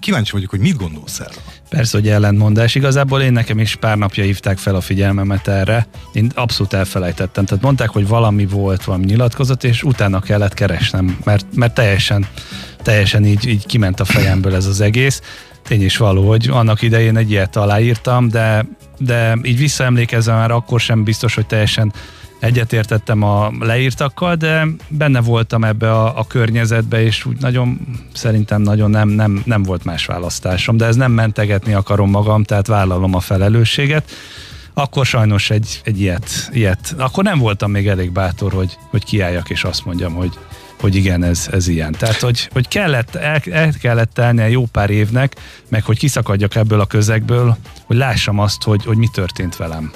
Kíváncsi 0.00 0.32
vagyok, 0.32 0.50
hogy 0.50 0.60
mit 0.60 0.76
gondolsz 0.76 1.20
erről. 1.20 1.42
Persze, 1.68 1.98
hogy 1.98 2.08
ellentmondás. 2.08 2.74
Igazából 2.74 3.20
én 3.20 3.32
nekem 3.32 3.58
is 3.58 3.76
pár 3.76 3.98
napja 3.98 4.24
hívták 4.24 4.58
fel 4.58 4.74
a 4.74 4.80
figyelmemet 4.80 5.48
erre. 5.48 5.86
Én 6.12 6.30
abszolút 6.34 6.72
elfelejtettem. 6.72 7.44
Tehát 7.44 7.64
mondták, 7.64 7.88
hogy 7.88 8.08
valami 8.08 8.46
volt, 8.46 8.84
valami 8.84 9.04
nyilatkozat, 9.04 9.64
és 9.64 9.82
utána 9.82 10.20
kellett 10.20 10.54
keresnem, 10.54 11.18
mert, 11.24 11.46
mert 11.54 11.74
teljesen, 11.74 12.26
teljesen 12.82 13.24
így, 13.24 13.46
így 13.46 13.66
kiment 13.66 14.00
a 14.00 14.04
fejemből 14.04 14.54
ez 14.54 14.66
az 14.66 14.80
egész. 14.80 15.20
Tény 15.62 15.84
is 15.84 15.96
való, 15.96 16.28
hogy 16.28 16.48
annak 16.48 16.82
idején 16.82 17.16
egy 17.16 17.30
ilyet 17.30 17.56
aláírtam, 17.56 18.28
de, 18.28 18.66
de 18.98 19.38
így 19.42 19.58
visszaemlékezve 19.58 20.32
már 20.32 20.50
akkor 20.50 20.80
sem 20.80 21.04
biztos, 21.04 21.34
hogy 21.34 21.46
teljesen 21.46 21.92
egyetértettem 22.38 23.22
a 23.22 23.52
leírtakkal, 23.60 24.34
de 24.34 24.66
benne 24.88 25.20
voltam 25.20 25.64
ebbe 25.64 25.92
a, 25.92 26.18
a 26.18 26.26
környezetbe, 26.26 27.02
és 27.02 27.24
úgy 27.24 27.40
nagyon, 27.40 27.80
szerintem 28.12 28.62
nagyon 28.62 28.90
nem, 28.90 29.08
nem, 29.08 29.42
nem 29.44 29.62
volt 29.62 29.84
más 29.84 30.06
választásom, 30.06 30.76
de 30.76 30.84
ez 30.84 30.96
nem 30.96 31.12
mentegetni 31.12 31.72
akarom 31.72 32.10
magam, 32.10 32.42
tehát 32.42 32.66
vállalom 32.66 33.14
a 33.14 33.20
felelősséget. 33.20 34.10
Akkor 34.74 35.06
sajnos 35.06 35.50
egy, 35.50 35.80
egy 35.84 36.00
ilyet, 36.00 36.48
ilyet, 36.52 36.94
akkor 36.98 37.24
nem 37.24 37.38
voltam 37.38 37.70
még 37.70 37.88
elég 37.88 38.12
bátor, 38.12 38.52
hogy, 38.52 38.78
hogy 38.90 39.04
kiálljak 39.04 39.50
és 39.50 39.64
azt 39.64 39.84
mondjam, 39.84 40.14
hogy, 40.14 40.38
hogy 40.80 40.94
igen, 40.94 41.22
ez, 41.22 41.48
ez 41.52 41.68
ilyen. 41.68 41.92
Tehát, 41.92 42.20
hogy, 42.20 42.48
hogy 42.52 42.68
kellett, 42.68 43.14
el, 43.14 43.40
el 43.50 43.72
kellett 43.80 44.14
telnie 44.14 44.48
jó 44.48 44.66
pár 44.66 44.90
évnek, 44.90 45.36
meg 45.68 45.84
hogy 45.84 45.98
kiszakadjak 45.98 46.54
ebből 46.54 46.80
a 46.80 46.86
közegből, 46.86 47.56
hogy 47.84 47.96
lássam 47.96 48.38
azt, 48.38 48.62
hogy, 48.62 48.84
hogy 48.84 48.96
mi 48.96 49.08
történt 49.12 49.56
velem. 49.56 49.90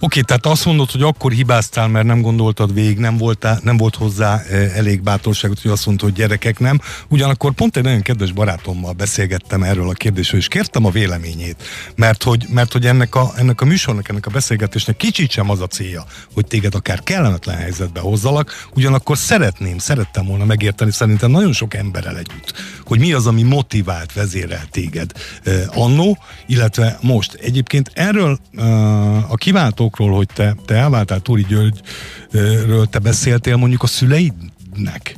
Oké, 0.00 0.20
tehát 0.20 0.46
azt 0.46 0.64
mondod, 0.64 0.90
hogy 0.90 1.02
akkor 1.02 1.32
hibáztál, 1.32 1.88
mert 1.88 2.06
nem 2.06 2.20
gondoltad 2.20 2.74
végig, 2.74 2.98
nem, 2.98 3.16
voltál, 3.16 3.60
nem 3.62 3.76
volt 3.76 3.94
hozzá 3.94 4.40
eh, 4.40 4.76
elég 4.76 5.02
bátorságot, 5.02 5.60
hogy 5.60 5.70
azt 5.70 5.86
mondta, 5.86 6.04
hogy 6.04 6.14
gyerekek 6.14 6.58
nem. 6.58 6.80
Ugyanakkor 7.08 7.52
pont 7.52 7.76
egy 7.76 7.82
nagyon 7.82 8.00
kedves 8.00 8.32
barátommal 8.32 8.92
beszélgettem 8.92 9.62
erről 9.62 9.88
a 9.88 9.92
kérdésről, 9.92 10.40
és 10.40 10.48
kértem 10.48 10.84
a 10.84 10.90
véleményét, 10.90 11.62
mert 11.96 12.22
hogy, 12.22 12.46
mert 12.48 12.72
hogy 12.72 12.86
ennek, 12.86 13.14
a, 13.14 13.32
ennek 13.36 13.60
a 13.60 13.64
műsornak, 13.64 14.08
ennek 14.08 14.26
a 14.26 14.30
beszélgetésnek 14.30 14.96
kicsit 14.96 15.30
sem 15.30 15.50
az 15.50 15.60
a 15.60 15.66
célja, 15.66 16.04
hogy 16.34 16.46
téged 16.46 16.74
akár 16.74 17.02
kellemetlen 17.02 17.56
helyzetbe 17.56 18.00
hozzalak, 18.00 18.66
ugyanakkor 18.74 19.18
szeretném, 19.18 19.78
szerettem 19.78 20.26
volna 20.26 20.44
megérteni 20.44 20.90
szerintem 20.90 21.30
nagyon 21.30 21.52
sok 21.52 21.74
emberrel 21.74 22.16
együtt, 22.16 22.52
hogy 22.84 22.98
mi 22.98 23.12
az, 23.12 23.26
ami 23.26 23.42
motivált, 23.42 24.12
vezérel 24.12 24.66
téged 24.70 25.12
eh, 25.42 25.62
annó, 25.74 26.18
illetve 26.46 26.98
most. 27.00 27.34
Egyébként 27.34 27.90
erről 27.94 28.38
uh, 28.54 29.32
a 29.32 29.34
kíván 29.34 29.67
váltókról, 29.68 30.16
hogy 30.16 30.28
te, 30.34 30.54
te 30.64 30.74
elváltál 30.74 31.20
Túri 31.20 31.46
Györgyről, 31.48 32.86
te 32.86 32.98
beszéltél 32.98 33.56
mondjuk 33.56 33.82
a 33.82 33.86
szüleidnek? 33.86 35.16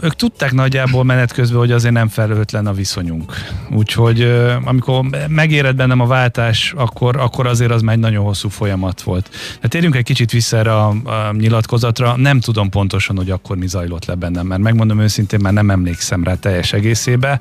Ők 0.00 0.14
tudták 0.16 0.52
nagyjából 0.52 1.04
menet 1.04 1.32
közben, 1.32 1.58
hogy 1.58 1.72
azért 1.72 1.94
nem 1.94 2.08
felelőtlen 2.08 2.66
a 2.66 2.72
viszonyunk. 2.72 3.32
Úgyhogy 3.70 4.22
amikor 4.64 5.04
megéred 5.28 5.76
bennem 5.76 6.00
a 6.00 6.06
váltás, 6.06 6.72
akkor, 6.76 7.16
akkor 7.16 7.46
azért 7.46 7.70
az 7.70 7.82
már 7.82 7.94
egy 7.94 8.00
nagyon 8.00 8.24
hosszú 8.24 8.48
folyamat 8.48 9.02
volt. 9.02 9.28
Tehát 9.54 9.68
térjünk 9.68 9.96
egy 9.96 10.04
kicsit 10.04 10.30
vissza 10.30 10.56
erre 10.56 10.74
a, 10.74 10.88
a 10.88 11.32
nyilatkozatra. 11.32 12.16
Nem 12.16 12.40
tudom 12.40 12.68
pontosan, 12.68 13.16
hogy 13.16 13.30
akkor 13.30 13.56
mi 13.56 13.66
zajlott 13.66 14.04
le 14.04 14.14
bennem, 14.14 14.46
mert 14.46 14.60
megmondom 14.60 15.00
őszintén, 15.00 15.40
már 15.42 15.52
nem 15.52 15.70
emlékszem 15.70 16.24
rá 16.24 16.34
teljes 16.34 16.72
egészébe. 16.72 17.40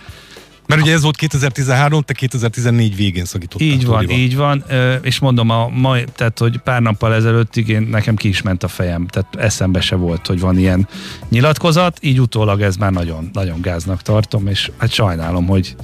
Mert 0.68 0.82
ugye 0.82 0.94
ez 0.94 1.02
volt 1.02 1.16
2013, 1.16 2.02
te 2.02 2.14
2014 2.14 2.96
végén 2.96 3.26
szakítottál. 3.26 3.68
Így 3.68 3.86
van, 3.86 4.06
Tórival. 4.06 4.18
így 4.18 4.36
van, 4.36 4.64
és 5.02 5.20
mondom, 5.20 5.50
a 5.50 5.68
mai, 5.68 6.04
tehát, 6.16 6.40
hogy 6.40 6.58
pár 6.58 6.82
nappal 6.82 7.14
ezelőttig 7.14 7.68
én, 7.68 7.82
nekem 7.82 8.16
ki 8.16 8.28
is 8.28 8.42
ment 8.42 8.64
a 8.64 8.68
fejem, 8.68 9.08
tehát 9.08 9.36
eszembe 9.36 9.82
se 9.82 9.96
volt, 9.96 10.28
hogy 10.28 10.40
van 10.40 10.58
ilyen 10.58 10.88
nyilatkozat, 11.30 11.98
így 12.02 12.22
utólag 12.22 12.62
ez 12.62 12.76
már 12.76 12.92
nagyon, 12.92 13.30
nagyon 13.34 13.62
gáznak 13.62 14.02
tartom, 14.02 14.48
és 14.48 14.72
hát 14.78 14.92
sajnálom, 14.92 15.46
hogy 15.46 15.76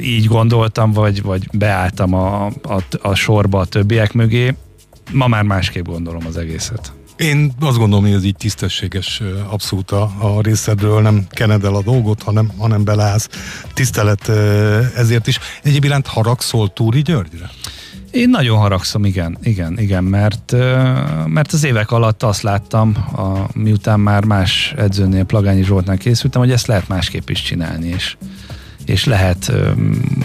így 0.00 0.26
gondoltam, 0.26 0.92
vagy, 0.92 1.22
vagy 1.22 1.48
beálltam 1.52 2.14
a, 2.14 2.46
a, 2.46 2.82
a 3.02 3.14
sorba 3.14 3.58
a 3.58 3.64
többiek 3.64 4.12
mögé. 4.12 4.54
Ma 5.12 5.26
már 5.26 5.42
másképp 5.42 5.84
gondolom 5.84 6.26
az 6.26 6.36
egészet. 6.36 6.92
Én 7.16 7.52
azt 7.60 7.78
gondolom, 7.78 8.04
hogy 8.04 8.14
ez 8.14 8.24
így 8.24 8.36
tisztességes 8.36 9.22
abszolút 9.48 9.90
a, 9.90 10.02
a 10.18 10.40
részedről, 10.40 11.00
nem 11.00 11.26
kened 11.30 11.64
el 11.64 11.74
a 11.74 11.82
dolgot, 11.82 12.22
hanem, 12.22 12.52
hanem 12.58 12.84
beleállsz. 12.84 13.28
Tisztelet 13.74 14.28
ezért 14.96 15.26
is. 15.26 15.38
Egyébként 15.62 16.06
haragszol 16.06 16.72
Túri 16.72 17.02
Györgyre? 17.02 17.50
Én 18.10 18.28
nagyon 18.28 18.58
haragszom, 18.58 19.04
igen, 19.04 19.38
igen, 19.42 19.78
igen, 19.78 20.04
mert, 20.04 20.52
mert 21.26 21.52
az 21.52 21.64
évek 21.64 21.90
alatt 21.90 22.22
azt 22.22 22.42
láttam, 22.42 22.96
a, 23.16 23.48
miután 23.52 24.00
már 24.00 24.24
más 24.24 24.74
edzőnél, 24.76 25.24
Plagányi 25.24 25.64
Zsoltnál 25.64 25.96
készültem, 25.96 26.40
hogy 26.40 26.50
ezt 26.50 26.66
lehet 26.66 26.88
másképp 26.88 27.28
is 27.28 27.42
csinálni, 27.42 27.88
és, 27.88 28.16
és 28.86 29.04
lehet 29.04 29.52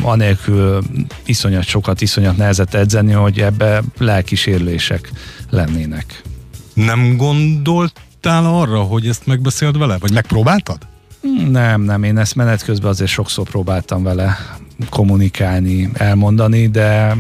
anélkül 0.01 0.83
iszonyat 1.25 1.63
sokat, 1.63 2.01
iszonyat 2.01 2.37
nehezet 2.37 2.73
edzeni, 2.73 3.11
hogy 3.11 3.39
ebbe 3.39 3.81
lelkisérlések 3.97 5.11
lennének. 5.49 6.23
Nem 6.85 7.17
gondoltál 7.17 8.45
arra, 8.45 8.81
hogy 8.81 9.07
ezt 9.07 9.25
megbeszéld 9.25 9.77
vele? 9.77 9.97
Vagy 9.97 10.13
megpróbáltad? 10.13 10.77
Nem, 11.51 11.81
nem, 11.81 12.03
én 12.03 12.17
ezt 12.17 12.35
menet 12.35 12.63
közben 12.63 12.89
azért 12.89 13.09
sokszor 13.09 13.49
próbáltam 13.49 14.03
vele 14.03 14.37
kommunikálni, 14.89 15.89
elmondani, 15.93 16.67
de, 16.67 17.15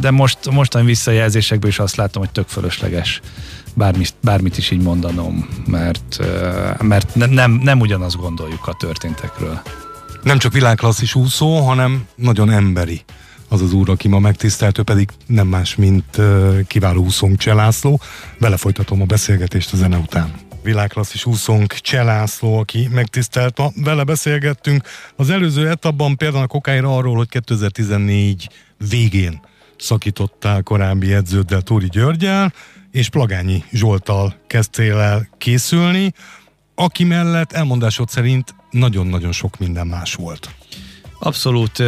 de 0.00 0.10
most, 0.10 0.50
mostani 0.50 0.84
visszajelzésekből 0.84 1.70
is 1.70 1.78
azt 1.78 1.96
látom, 1.96 2.22
hogy 2.22 2.32
tök 2.32 2.48
fölösleges 2.48 3.20
bármit, 3.74 4.14
bármit 4.22 4.58
is 4.58 4.70
így 4.70 4.82
mondanom, 4.82 5.48
mert, 5.66 6.20
mert 6.82 7.14
nem, 7.14 7.52
nem 7.52 7.80
ugyanazt 7.80 8.16
gondoljuk 8.16 8.66
a 8.66 8.76
történtekről. 8.78 9.60
Nem 10.22 10.38
csak 10.38 10.52
világklasszis 10.52 11.14
úszó, 11.14 11.60
hanem 11.60 12.06
nagyon 12.14 12.50
emberi 12.50 13.02
az 13.48 13.62
az 13.62 13.72
úr, 13.72 13.90
aki 13.90 14.08
ma 14.08 14.18
megtisztelt, 14.18 14.78
ő 14.78 14.82
pedig 14.82 15.08
nem 15.26 15.46
más, 15.46 15.74
mint 15.74 16.20
kiváló 16.66 17.02
úszónk 17.02 17.38
Cselászló. 17.38 18.00
Vele 18.38 18.56
folytatom 18.56 19.00
a 19.00 19.04
beszélgetést 19.04 19.72
a 19.72 19.76
zene 19.76 19.96
után 19.96 20.44
világklasszis 20.66 21.24
úszónk 21.24 21.72
Cselászló, 21.72 22.58
aki 22.58 22.88
megtisztelt 22.92 23.58
ma. 23.58 23.70
Vele 23.74 24.04
beszélgettünk 24.04 24.88
az 25.16 25.30
előző 25.30 25.68
etapban 25.68 26.16
például 26.16 26.42
a 26.42 26.46
kokáira 26.46 26.96
arról, 26.96 27.16
hogy 27.16 27.28
2014 27.28 28.48
végén 28.88 29.40
szakítottál 29.78 30.62
korábbi 30.62 31.12
edződdel, 31.12 31.62
Tóri 31.62 31.88
Györgyel, 31.88 32.52
és 32.90 33.08
Plagányi 33.08 33.64
Zsoltal 33.72 34.34
kezdtél 34.46 34.98
el 34.98 35.28
készülni, 35.38 36.12
aki 36.74 37.04
mellett 37.04 37.52
elmondásod 37.52 38.08
szerint 38.08 38.54
nagyon-nagyon 38.70 39.32
sok 39.32 39.58
minden 39.58 39.86
más 39.86 40.14
volt. 40.14 40.50
Abszolút. 41.18 41.78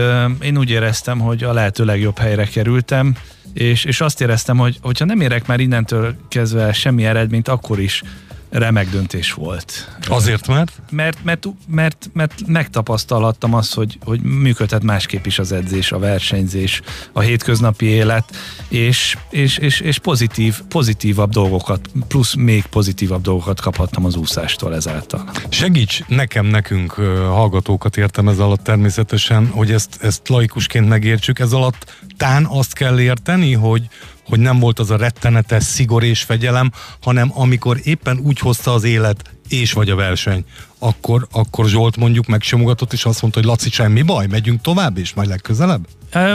Én 0.42 0.58
úgy 0.58 0.70
éreztem, 0.70 1.18
hogy 1.18 1.42
a 1.42 1.52
lehető 1.52 1.84
legjobb 1.84 2.18
helyre 2.18 2.44
kerültem, 2.44 3.16
és, 3.52 3.84
és 3.84 4.00
azt 4.00 4.20
éreztem, 4.20 4.56
hogy 4.56 4.78
hogyha 4.82 5.04
nem 5.04 5.20
érek 5.20 5.46
már 5.46 5.60
innentől 5.60 6.14
kezdve 6.28 6.72
semmi 6.72 7.04
eredményt, 7.04 7.48
akkor 7.48 7.80
is 7.80 8.02
remek 8.50 8.90
döntés 8.90 9.32
volt. 9.32 9.96
Azért 10.08 10.46
mert? 10.46 10.72
Mert, 10.90 11.24
mert, 11.24 11.48
mert, 11.68 12.10
mert 12.12 12.46
megtapasztalhattam 12.46 13.54
azt, 13.54 13.74
hogy, 13.74 13.98
hogy 14.04 14.20
működhet 14.20 14.82
másképp 14.82 15.26
is 15.26 15.38
az 15.38 15.52
edzés, 15.52 15.92
a 15.92 15.98
versenyzés, 15.98 16.80
a 17.12 17.20
hétköznapi 17.20 17.86
élet, 17.86 18.36
és, 18.68 19.16
és, 19.30 19.58
és, 19.58 19.80
és 19.80 19.98
pozitív, 19.98 20.60
pozitívabb 20.68 21.30
dolgokat, 21.30 21.90
plusz 22.08 22.34
még 22.34 22.66
pozitívabb 22.66 23.22
dolgokat 23.22 23.60
kaphattam 23.60 24.04
az 24.04 24.16
úszástól 24.16 24.74
ezáltal. 24.74 25.30
Segíts 25.48 26.06
nekem, 26.06 26.46
nekünk 26.46 26.92
hallgatókat 26.92 27.96
értem 27.96 28.28
ez 28.28 28.38
alatt 28.38 28.62
természetesen, 28.62 29.46
hogy 29.46 29.72
ezt, 29.72 29.98
ezt 30.02 30.28
laikusként 30.28 30.88
megértsük. 30.88 31.38
Ez 31.38 31.52
alatt 31.52 31.96
tán 32.16 32.46
azt 32.46 32.72
kell 32.72 33.00
érteni, 33.00 33.52
hogy, 33.52 33.88
hogy 34.28 34.40
nem 34.40 34.58
volt 34.58 34.78
az 34.78 34.90
a 34.90 34.96
rettenetes 34.96 35.64
szigor 35.64 36.02
és 36.02 36.22
fegyelem, 36.22 36.72
hanem 37.00 37.30
amikor 37.34 37.80
éppen 37.82 38.18
úgy 38.18 38.38
hozta 38.38 38.72
az 38.72 38.84
élet 38.84 39.30
és 39.48 39.72
vagy 39.72 39.90
a 39.90 39.96
verseny, 39.96 40.44
akkor, 40.78 41.26
akkor 41.32 41.68
Zsolt 41.68 41.96
mondjuk 41.96 42.26
megsimogatott, 42.26 42.92
és 42.92 43.04
azt 43.04 43.22
mondta, 43.22 43.40
hogy 43.40 43.48
Laci, 43.48 43.70
semmi 43.70 44.02
baj, 44.02 44.26
megyünk 44.26 44.60
tovább, 44.60 44.98
és 44.98 45.14
majd 45.14 45.28
legközelebb? 45.28 45.86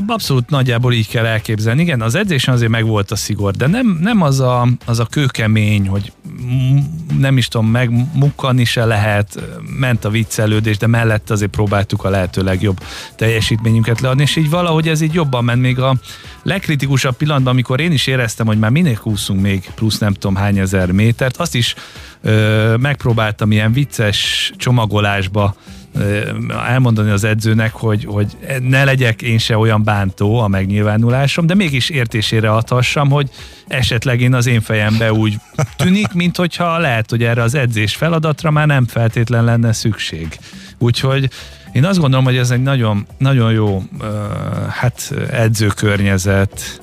Abszolút 0.07 0.49
nagyjából 0.49 0.93
így 0.93 1.07
kell 1.07 1.25
elképzelni. 1.25 1.81
Igen, 1.81 2.01
az 2.01 2.15
edzésen 2.15 2.53
azért 2.53 2.71
meg 2.71 2.85
volt 2.85 3.11
a 3.11 3.15
szigor, 3.15 3.53
de 3.53 3.67
nem, 3.67 3.97
nem 4.01 4.21
az, 4.21 4.39
a, 4.39 4.67
az 4.85 4.99
a 4.99 5.05
kőkemény, 5.05 5.87
hogy 5.87 6.11
nem 7.19 7.37
is 7.37 7.47
tudom, 7.47 7.67
megmukkani 7.67 8.63
se 8.63 8.85
lehet, 8.85 9.43
ment 9.79 10.05
a 10.05 10.09
viccelődés, 10.09 10.77
de 10.77 10.87
mellett 10.87 11.29
azért 11.29 11.51
próbáltuk 11.51 12.03
a 12.03 12.09
lehető 12.09 12.43
legjobb 12.43 12.79
teljesítményünket 13.15 14.01
leadni, 14.01 14.21
és 14.21 14.35
így 14.35 14.49
valahogy 14.49 14.87
ez 14.87 15.01
így 15.01 15.13
jobban 15.13 15.43
ment. 15.43 15.61
Még 15.61 15.79
a 15.79 15.95
legkritikusabb 16.43 17.15
pillanatban, 17.15 17.53
amikor 17.53 17.79
én 17.79 17.91
is 17.91 18.07
éreztem, 18.07 18.45
hogy 18.45 18.59
már 18.59 18.71
minél 18.71 18.99
úszunk 19.03 19.41
még 19.41 19.71
plusz 19.75 19.97
nem 19.97 20.13
tudom 20.13 20.35
hány 20.35 20.57
ezer 20.57 20.91
métert, 20.91 21.37
azt 21.37 21.55
is 21.55 21.75
ö, 22.21 22.75
megpróbáltam 22.79 23.51
ilyen 23.51 23.73
vicces 23.73 24.51
csomagolásba 24.57 25.55
elmondani 26.67 27.09
az 27.09 27.23
edzőnek, 27.23 27.73
hogy, 27.73 28.05
hogy 28.05 28.37
ne 28.61 28.83
legyek 28.83 29.21
én 29.21 29.37
se 29.37 29.57
olyan 29.57 29.83
bántó 29.83 30.39
a 30.39 30.47
megnyilvánulásom, 30.47 31.45
de 31.45 31.55
mégis 31.55 31.89
értésére 31.89 32.51
adhassam, 32.51 33.09
hogy 33.09 33.29
esetleg 33.67 34.21
én 34.21 34.33
az 34.33 34.47
én 34.47 34.61
fejembe 34.61 35.13
úgy 35.13 35.35
tűnik, 35.77 36.13
mint 36.13 36.37
hogyha 36.37 36.77
lehet, 36.77 37.09
hogy 37.09 37.23
erre 37.23 37.41
az 37.41 37.55
edzés 37.55 37.95
feladatra 37.95 38.51
már 38.51 38.67
nem 38.67 38.85
feltétlen 38.87 39.43
lenne 39.43 39.73
szükség. 39.73 40.37
Úgyhogy 40.77 41.29
Én 41.71 41.85
azt 41.85 41.99
gondolom, 41.99 42.25
hogy 42.25 42.37
ez 42.37 42.51
egy 42.51 42.61
nagyon, 42.61 43.07
nagyon 43.17 43.51
jó 43.51 43.83
hát 44.69 45.13
edzőkörnyezet, 45.31 46.81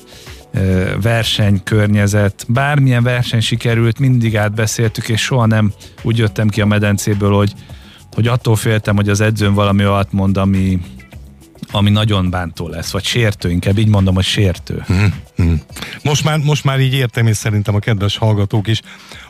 versenykörnyezet, 1.02 2.44
bármilyen 2.48 3.02
verseny 3.02 3.40
sikerült, 3.40 3.98
mindig 3.98 4.36
átbeszéltük, 4.36 5.08
és 5.08 5.22
soha 5.22 5.46
nem 5.46 5.72
úgy 6.02 6.18
jöttem 6.18 6.48
ki 6.48 6.60
a 6.60 6.66
medencéből, 6.66 7.32
hogy, 7.32 7.52
hogy 8.14 8.26
attól 8.26 8.56
féltem, 8.56 8.96
hogy 8.96 9.08
az 9.08 9.20
edzőm 9.20 9.54
valami 9.54 9.86
olyat 9.86 10.12
mond, 10.12 10.36
ami, 10.36 10.80
ami 11.70 11.90
nagyon 11.90 12.30
bántó 12.30 12.68
lesz, 12.68 12.90
vagy 12.90 13.04
sértő, 13.04 13.50
inkább 13.50 13.78
így 13.78 13.88
mondom, 13.88 14.14
hogy 14.14 14.24
sértő. 14.24 14.84
Mm-hmm. 14.92 15.54
Most, 16.02 16.24
már, 16.24 16.38
most 16.38 16.64
már 16.64 16.80
így 16.80 16.92
értem, 16.92 17.26
és 17.26 17.36
szerintem 17.36 17.74
a 17.74 17.78
kedves 17.78 18.16
hallgatók 18.16 18.68
is. 18.68 18.80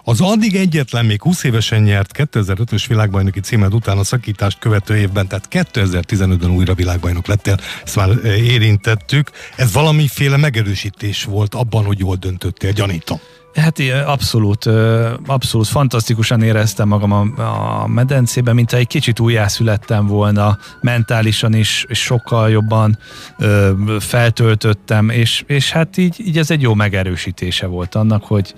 Az 0.05 0.21
addig 0.21 0.57
egyetlen, 0.57 1.05
még 1.05 1.23
20 1.23 1.45
évesen 1.45 1.83
nyert 1.83 2.11
2005-ös 2.19 2.85
világbajnoki 2.89 3.41
címed 3.41 3.75
után 3.75 3.99
a 3.99 4.05
szakítást 4.05 4.59
követő 4.59 4.97
évben, 4.97 5.29
tehát 5.29 5.49
2015-ben 5.51 6.51
újra 6.51 6.75
világbajnok 6.75 7.27
lettél, 7.27 7.57
ezt 7.85 7.97
már 7.97 8.09
eh, 8.09 8.39
érintettük. 8.39 9.31
Ez 9.57 9.73
valamiféle 9.73 10.37
megerősítés 10.37 11.25
volt 11.25 11.55
abban, 11.55 11.85
hogy 11.85 11.99
jól 11.99 12.17
döntöttél, 12.17 12.73
gyanítom. 12.73 13.19
Hát 13.55 13.79
abszolút, 14.07 14.67
abszolút 15.27 15.67
fantasztikusan 15.67 16.43
éreztem 16.43 16.89
magam 16.89 17.13
a, 17.13 17.83
a 17.83 17.87
medencében, 17.87 18.55
mint 18.55 18.73
egy 18.73 18.87
kicsit 18.87 19.21
újjászülettem 19.21 20.07
volna, 20.07 20.59
mentálisan 20.81 21.55
is 21.55 21.87
sokkal 21.91 22.51
jobban 22.51 22.99
ö, 23.39 23.71
feltöltöttem, 24.01 25.09
és, 25.09 25.43
és 25.47 25.71
hát 25.71 25.97
így, 25.97 26.17
így 26.27 26.39
ez 26.39 26.51
egy 26.51 26.63
jó 26.63 26.75
megerősítése 26.75 27.67
volt 27.67 27.95
annak, 27.95 28.25
hogy, 28.25 28.55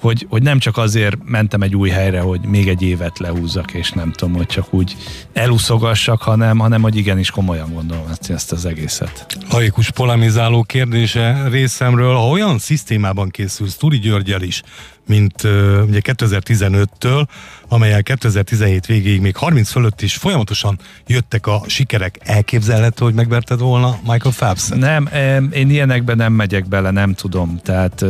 hogy, 0.00 0.26
hogy 0.28 0.42
nem 0.42 0.58
csak 0.58 0.76
azért 0.76 1.16
mentem 1.24 1.62
egy 1.62 1.76
új 1.76 1.88
helyre, 1.88 2.20
hogy 2.20 2.40
még 2.40 2.68
egy 2.68 2.82
évet 2.82 3.18
lehúzzak, 3.18 3.72
és 3.72 3.90
nem 3.90 4.12
tudom, 4.12 4.34
hogy 4.34 4.46
csak 4.46 4.74
úgy 4.74 4.96
eluszogassak, 5.32 6.22
hanem, 6.22 6.58
hanem 6.58 6.82
hogy 6.82 6.96
igenis 6.96 7.30
komolyan 7.30 7.72
gondolom 7.72 8.04
ezt, 8.10 8.30
ezt 8.30 8.52
az 8.52 8.66
egészet. 8.66 9.26
Laikus 9.50 9.90
polemizáló 9.90 10.62
kérdése 10.62 11.48
részemről, 11.50 12.14
ha 12.14 12.28
olyan 12.28 12.58
szisztémában 12.58 13.28
készülsz 13.28 13.76
Turi 13.76 13.98
Györgyel 13.98 14.35
is, 14.42 14.62
mint 15.06 15.42
ugye 15.88 16.00
2015-től, 16.02 17.26
amelyel 17.68 18.02
2017 18.02 18.86
végéig 18.86 19.20
még 19.20 19.36
30 19.36 19.70
fölött 19.70 20.02
is 20.02 20.14
folyamatosan 20.14 20.78
jöttek 21.06 21.46
a 21.46 21.62
sikerek. 21.66 22.18
Elképzelhető, 22.24 23.04
hogy 23.04 23.14
megverted 23.14 23.58
volna 23.58 23.98
Michael 24.06 24.34
phelps 24.34 24.68
Nem, 24.68 25.08
én 25.52 25.70
ilyenekben 25.70 26.16
nem 26.16 26.32
megyek 26.32 26.68
bele, 26.68 26.90
nem 26.90 27.14
tudom. 27.14 27.60
Tehát 27.62 28.04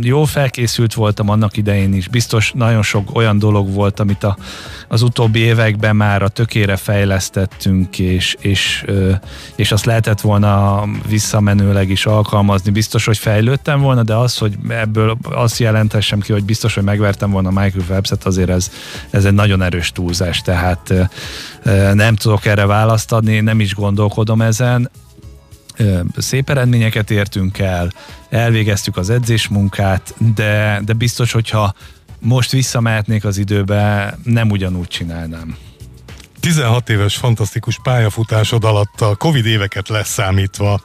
jó 0.00 0.24
felkészült 0.24 0.94
voltam 0.94 1.28
annak 1.28 1.56
idején 1.56 1.94
is. 1.94 2.08
Biztos 2.08 2.52
nagyon 2.54 2.82
sok 2.82 3.16
olyan 3.16 3.38
dolog 3.38 3.72
volt, 3.72 4.00
amit 4.00 4.24
a, 4.24 4.36
az 4.88 5.02
utóbbi 5.02 5.38
években 5.38 5.96
már 5.96 6.22
a 6.22 6.28
tökére 6.28 6.76
fejlesztettünk, 6.76 7.98
és, 7.98 8.36
és, 8.40 8.84
és 9.56 9.72
azt 9.72 9.84
lehetett 9.84 10.20
volna 10.20 10.84
visszamenőleg 11.08 11.90
is 11.90 12.06
alkalmazni. 12.06 12.70
Biztos, 12.70 13.04
hogy 13.04 13.18
fejlődtem 13.18 13.80
volna, 13.80 14.02
de 14.02 14.14
az, 14.14 14.38
hogy 14.38 14.58
ebből 14.68 15.18
azt 15.22 15.58
jelentessem 15.98 16.20
ki, 16.20 16.32
hogy 16.32 16.44
biztos, 16.44 16.74
hogy 16.74 16.82
megvertem 16.82 17.30
volna 17.30 17.50
Michael 17.50 17.84
Phelps-et, 17.86 18.24
azért 18.24 18.50
ez, 18.50 18.70
ez 19.10 19.24
egy 19.24 19.32
nagyon 19.32 19.62
erős 19.62 19.92
túlzás, 19.92 20.40
tehát 20.40 20.92
nem 21.92 22.16
tudok 22.16 22.46
erre 22.46 22.66
választ 22.66 23.12
adni, 23.12 23.40
nem 23.40 23.60
is 23.60 23.74
gondolkodom 23.74 24.42
ezen 24.42 24.90
szép 26.16 26.50
eredményeket 26.50 27.10
értünk 27.10 27.58
el, 27.58 27.92
elvégeztük 28.28 28.96
az 28.96 29.10
edzésmunkát, 29.10 30.14
de, 30.34 30.80
de 30.84 30.92
biztos, 30.92 31.32
hogyha 31.32 31.74
most 32.20 32.50
visszamehetnék 32.50 33.24
az 33.24 33.38
időbe, 33.38 34.14
nem 34.22 34.50
ugyanúgy 34.50 34.88
csinálnám. 34.88 35.56
16 36.40 36.88
éves 36.88 37.16
fantasztikus 37.16 37.78
pályafutásod 37.82 38.64
alatt 38.64 39.00
a 39.00 39.16
Covid 39.16 39.46
éveket 39.46 39.88
leszámítva 39.88 40.80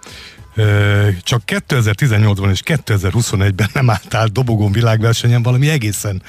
csak 1.24 1.42
2018-ban 1.46 2.52
és 2.52 2.62
2021-ben 2.66 3.70
nem 3.74 3.90
álltál 3.90 4.28
dobogón 4.28 4.72
világversenyen, 4.72 5.44
valami 5.44 5.70
egészen 5.70 6.22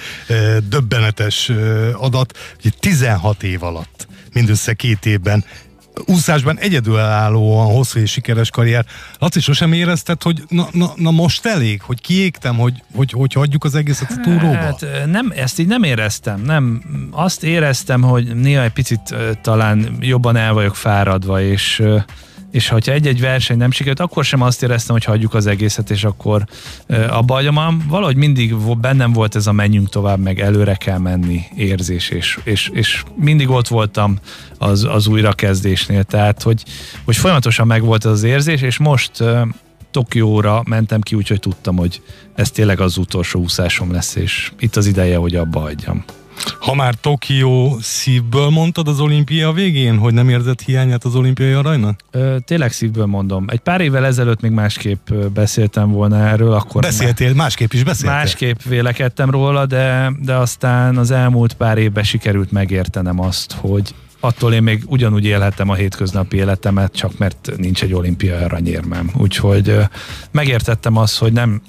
döbbenetes 0.68 1.50
adat, 1.92 2.38
hogy 2.62 2.74
16 2.80 3.42
év 3.42 3.62
alatt, 3.62 4.06
mindössze 4.32 4.74
két 4.74 5.06
évben 5.06 5.44
úszásban 6.06 6.58
egyedülállóan 6.58 7.66
hosszú 7.66 8.00
és 8.00 8.10
sikeres 8.10 8.50
karrier. 8.50 8.84
Laci, 9.18 9.40
sosem 9.40 9.72
érezted, 9.72 10.22
hogy 10.22 10.42
na, 10.48 10.68
na, 10.72 10.92
na 10.96 11.10
most 11.10 11.46
elég, 11.46 11.82
hogy 11.82 12.00
kiégtem, 12.00 12.56
hogy, 12.56 12.82
hogy, 12.94 13.10
hogy 13.10 13.32
hagyjuk 13.32 13.64
az 13.64 13.74
egészet 13.74 14.10
a 14.10 14.20
túróba? 14.20 14.56
Hát 14.56 14.86
nem, 15.06 15.32
ezt 15.36 15.58
így 15.58 15.66
nem 15.66 15.82
éreztem. 15.82 16.40
Nem, 16.40 16.82
azt 17.10 17.42
éreztem, 17.42 18.02
hogy 18.02 18.36
néha 18.36 18.62
egy 18.62 18.72
picit 18.72 19.14
talán 19.42 19.96
jobban 20.00 20.36
el 20.36 20.52
vagyok 20.52 20.76
fáradva, 20.76 21.42
és 21.42 21.82
és 22.54 22.68
ha 22.68 22.78
egy-egy 22.84 23.20
verseny 23.20 23.56
nem 23.56 23.70
sikerült, 23.70 24.00
akkor 24.00 24.24
sem 24.24 24.40
azt 24.40 24.62
éreztem, 24.62 24.94
hogy 24.94 25.04
hagyjuk 25.04 25.34
az 25.34 25.46
egészet, 25.46 25.90
és 25.90 26.04
akkor 26.04 26.44
abba 27.08 27.34
hagyom. 27.34 27.84
Valahogy 27.88 28.16
mindig 28.16 28.54
bennem 28.80 29.12
volt 29.12 29.34
ez 29.34 29.46
a 29.46 29.52
menjünk 29.52 29.88
tovább, 29.88 30.18
meg 30.18 30.40
előre 30.40 30.74
kell 30.74 30.98
menni 30.98 31.42
érzés, 31.56 32.08
és, 32.08 32.38
és, 32.44 32.70
és 32.72 33.02
mindig 33.14 33.50
ott 33.50 33.68
voltam 33.68 34.18
az, 34.58 34.84
az 34.84 35.06
újrakezdésnél, 35.06 36.02
tehát 36.02 36.42
hogy, 36.42 36.62
hogy 37.04 37.16
folyamatosan 37.16 37.66
megvolt 37.66 38.04
az 38.04 38.22
érzés, 38.22 38.60
és 38.60 38.78
most 38.78 39.24
Tokióra 39.90 40.62
mentem 40.66 41.00
ki, 41.00 41.14
úgyhogy 41.14 41.40
tudtam, 41.40 41.76
hogy 41.76 42.02
ez 42.34 42.50
tényleg 42.50 42.80
az 42.80 42.96
utolsó 42.96 43.40
úszásom 43.40 43.92
lesz, 43.92 44.14
és 44.14 44.52
itt 44.58 44.76
az 44.76 44.86
ideje, 44.86 45.16
hogy 45.16 45.36
abba 45.36 45.60
hagyjam. 45.60 46.04
Ha 46.60 46.74
már 46.74 46.94
Tokió 46.94 47.78
szívből 47.80 48.48
mondtad 48.48 48.88
az 48.88 49.00
olimpia 49.00 49.52
végén, 49.52 49.98
hogy 49.98 50.14
nem 50.14 50.28
érzett 50.28 50.60
hiányát 50.60 51.04
az 51.04 51.14
olimpiai 51.14 51.52
aranynak? 51.52 52.00
Ö, 52.10 52.36
tényleg 52.44 52.72
szívből 52.72 53.06
mondom. 53.06 53.44
Egy 53.48 53.60
pár 53.60 53.80
évvel 53.80 54.04
ezelőtt 54.04 54.40
még 54.40 54.50
másképp 54.50 55.12
beszéltem 55.34 55.90
volna 55.90 56.28
erről. 56.28 56.52
Akkor 56.52 56.82
Beszéltél, 56.82 57.26
már, 57.26 57.36
másképp 57.36 57.72
is 57.72 57.82
beszéltél? 57.84 58.16
Másképp 58.16 58.62
vélekedtem 58.62 59.30
róla, 59.30 59.66
de, 59.66 60.12
de 60.20 60.34
aztán 60.34 60.96
az 60.96 61.10
elmúlt 61.10 61.52
pár 61.54 61.78
évben 61.78 62.04
sikerült 62.04 62.52
megértenem 62.52 63.20
azt, 63.20 63.52
hogy 63.52 63.94
attól 64.24 64.52
én 64.52 64.62
még 64.62 64.82
ugyanúgy 64.86 65.24
élhetem 65.24 65.68
a 65.68 65.74
hétköznapi 65.74 66.36
életemet, 66.36 66.92
csak 66.92 67.18
mert 67.18 67.50
nincs 67.56 67.82
egy 67.82 67.92
olimpiai 67.92 68.42
aranyérmem. 68.42 69.10
Úgyhogy 69.16 69.76
megértettem 70.30 70.96
azt, 70.96 71.18
hogy 71.18 71.32
nem 71.32 71.62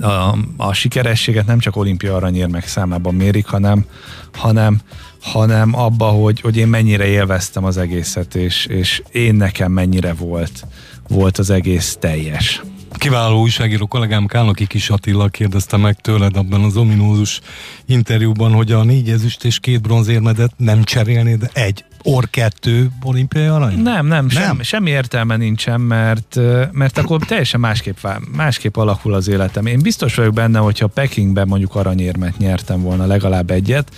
a, 0.00 0.36
a 0.56 0.72
sikerességet 0.72 1.46
nem 1.46 1.58
csak 1.58 1.76
olimpia 1.76 2.16
aranyérmek 2.16 2.66
számában 2.66 3.14
mérik, 3.14 3.46
hanem, 3.46 3.84
hanem, 4.32 4.80
hanem 5.20 5.74
abba, 5.74 6.06
hogy, 6.06 6.40
hogy 6.40 6.56
én 6.56 6.68
mennyire 6.68 7.06
élveztem 7.06 7.64
az 7.64 7.76
egészet, 7.76 8.34
és, 8.34 8.66
és 8.66 9.02
én 9.12 9.34
nekem 9.34 9.72
mennyire 9.72 10.14
volt, 10.14 10.66
volt 11.08 11.38
az 11.38 11.50
egész 11.50 11.96
teljes. 12.00 12.62
Kiváló 12.92 13.40
újságíró 13.40 13.86
kollégám 13.86 14.26
Kálnoki 14.26 14.66
Kis 14.66 14.90
Attila 14.90 15.28
kérdezte 15.28 15.76
meg 15.76 16.00
tőled 16.00 16.36
abban 16.36 16.64
az 16.64 16.76
ominózus 16.76 17.40
interjúban, 17.86 18.52
hogy 18.52 18.72
a 18.72 18.84
négy 18.84 19.10
ezüst 19.10 19.44
és 19.44 19.58
két 19.58 19.82
bronzérmedet 19.82 20.52
nem 20.56 20.84
cserélnéd 20.84 21.50
egy 21.52 21.84
Or 22.06 22.30
2 22.30 22.90
olimpiai 23.02 23.46
arany? 23.46 23.78
Nem, 23.78 24.06
nem, 24.06 24.28
sem, 24.28 24.42
nem, 24.42 24.62
semmi 24.62 24.90
értelme 24.90 25.36
nincsen, 25.36 25.80
mert, 25.80 26.38
mert 26.72 26.98
akkor 26.98 27.24
teljesen 27.24 27.60
másképp, 27.60 27.96
másképp 28.36 28.76
alakul 28.76 29.14
az 29.14 29.28
életem. 29.28 29.66
Én 29.66 29.82
biztos 29.82 30.14
vagyok 30.14 30.34
benne, 30.34 30.58
hogyha 30.58 30.86
Pekingben 30.86 31.48
mondjuk 31.48 31.74
aranyérmet 31.74 32.38
nyertem 32.38 32.82
volna 32.82 33.06
legalább 33.06 33.50
egyet, 33.50 33.92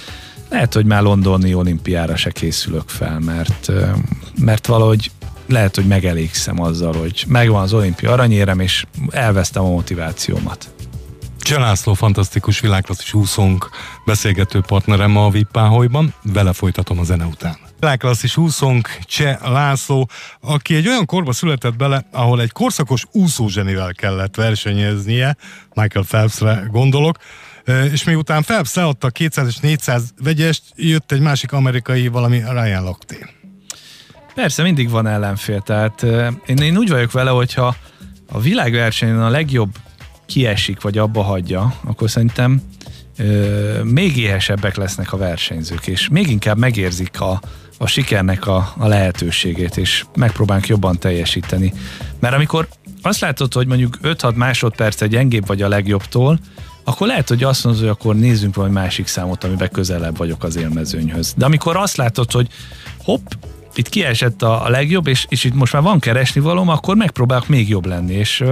lehet, 0.49 0.75
hogy 0.75 0.85
már 0.85 1.03
londoni 1.03 1.55
olimpiára 1.55 2.17
se 2.17 2.31
készülök 2.31 2.89
fel, 2.89 3.19
mert, 3.19 3.73
mert 4.41 4.67
valahogy 4.67 5.11
lehet, 5.49 5.75
hogy 5.75 5.87
megelégszem 5.87 6.63
azzal, 6.63 6.93
hogy 6.93 7.25
megvan 7.29 7.63
az 7.63 7.73
olimpia 7.73 8.13
aranyérem, 8.13 8.61
és 8.61 8.87
elvesztem 9.11 9.65
a 9.65 9.69
motivációmat. 9.69 10.71
Cselászló 11.39 11.95
fantasztikus 11.95 12.61
világklasszis 12.61 13.15
úszónk 13.15 13.71
beszélgető 14.05 14.61
partnerem 14.67 15.17
a 15.17 15.31
Vippáholyban, 15.31 16.15
vele 16.23 16.53
folytatom 16.53 16.99
a 16.99 17.05
zene 17.05 17.25
után. 17.25 17.66
Világklasszis 17.81 18.37
úszónk 18.37 18.89
Cseh 19.03 19.39
László, 19.41 20.09
aki 20.41 20.75
egy 20.75 20.89
olyan 20.89 21.07
korba 21.07 21.33
született 21.33 21.77
bele, 21.77 22.07
ahol 22.13 22.41
egy 22.41 22.53
korszakos 22.53 23.05
úszózsenivel 23.13 23.93
kellett 23.95 24.35
versenyeznie, 24.35 25.37
Michael 25.75 26.05
Phelpsre 26.05 26.69
gondolok, 26.71 27.17
és 27.93 28.05
miután 28.05 28.43
Phelps 28.43 28.75
leadta 28.75 29.11
200 29.11 29.47
és 29.47 29.57
400 29.57 30.03
vegyest, 30.23 30.63
jött 30.75 31.13
egy 31.13 31.21
másik 31.21 31.53
amerikai, 31.53 32.09
valami 32.09 32.37
Ryan 32.37 32.85
Lochte. 32.85 33.17
Persze, 34.35 34.63
mindig 34.63 34.91
van 34.91 35.07
ellenfél, 35.07 35.61
tehát 35.61 36.03
én, 36.47 36.57
én 36.57 36.77
úgy 36.77 36.89
vagyok 36.89 37.13
vele, 37.13 37.31
hogyha 37.31 37.77
a 38.29 38.41
világversenyen 38.41 39.23
a 39.23 39.29
legjobb 39.29 39.75
kiesik, 40.27 40.81
vagy 40.81 40.99
abba 40.99 41.23
hagyja, 41.23 41.75
akkor 41.85 42.11
szerintem 42.11 42.63
még 43.83 44.17
éhesebbek 44.17 44.77
lesznek 44.77 45.13
a 45.13 45.17
versenyzők, 45.17 45.87
és 45.87 46.09
még 46.09 46.31
inkább 46.31 46.59
megérzik 46.59 47.21
a, 47.21 47.41
a 47.79 47.87
sikernek 47.87 48.47
a, 48.47 48.73
a 48.79 48.87
lehetőségét, 48.87 49.77
és 49.77 50.05
megpróbálunk 50.15 50.67
jobban 50.67 50.99
teljesíteni. 50.99 51.73
Mert 52.21 52.35
amikor 52.35 52.69
azt 53.03 53.21
látod, 53.21 53.53
hogy 53.53 53.67
mondjuk 53.67 53.99
5-6 54.03 54.35
másodperc 54.35 55.05
gyengébb 55.05 55.47
vagy 55.47 55.63
a 55.63 55.69
legjobbtól, 55.69 56.39
akkor 56.85 57.07
lehet, 57.07 57.29
hogy 57.29 57.45
azt 57.45 57.65
mondod, 57.65 57.83
hogy 57.83 57.91
akkor 57.91 58.17
nézzünk 58.17 58.55
valami 58.55 58.75
másik 58.75 59.07
számot, 59.07 59.45
amiben 59.45 59.71
közelebb 59.73 60.17
vagyok 60.17 60.45
az 60.45 60.57
élmezőnyhöz. 60.57 61.35
De 61.37 61.45
amikor 61.45 61.77
azt 61.77 61.97
látod, 61.97 62.33
hogy 62.33 62.49
hopp, 63.05 63.27
itt 63.75 63.89
kiesett 63.89 64.43
a, 64.43 64.65
a 64.65 64.69
legjobb, 64.69 65.07
és, 65.07 65.27
és 65.29 65.45
itt 65.45 65.55
most 65.55 65.73
már 65.73 65.83
van 65.83 65.99
keresni 65.99 66.41
valóm, 66.41 66.69
akkor 66.69 66.97
megpróbálok 66.97 67.49
még 67.49 67.69
jobb 67.69 67.87
lenni, 67.87 68.15
és 68.15 68.45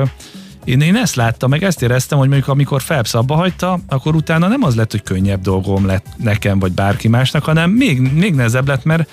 én, 0.65 0.81
én 0.81 0.97
ezt 0.97 1.15
láttam, 1.15 1.51
meg 1.51 1.63
ezt 1.63 1.83
éreztem, 1.83 2.19
hogy 2.19 2.29
mondjuk 2.29 2.49
amikor 2.49 2.83
Phelps 2.83 3.15
abba 3.15 3.35
hagyta, 3.35 3.81
akkor 3.89 4.15
utána 4.15 4.49
nem 4.49 4.63
az 4.63 4.75
lett, 4.75 4.91
hogy 4.91 5.03
könnyebb 5.03 5.41
dolgom 5.41 5.87
lett 5.87 6.07
nekem, 6.17 6.59
vagy 6.59 6.73
bárki 6.73 7.09
másnak, 7.09 7.45
hanem 7.45 7.71
még, 7.71 8.01
még 8.01 8.35
nehezebb 8.35 8.69
lett, 8.69 8.85
mert 8.85 9.11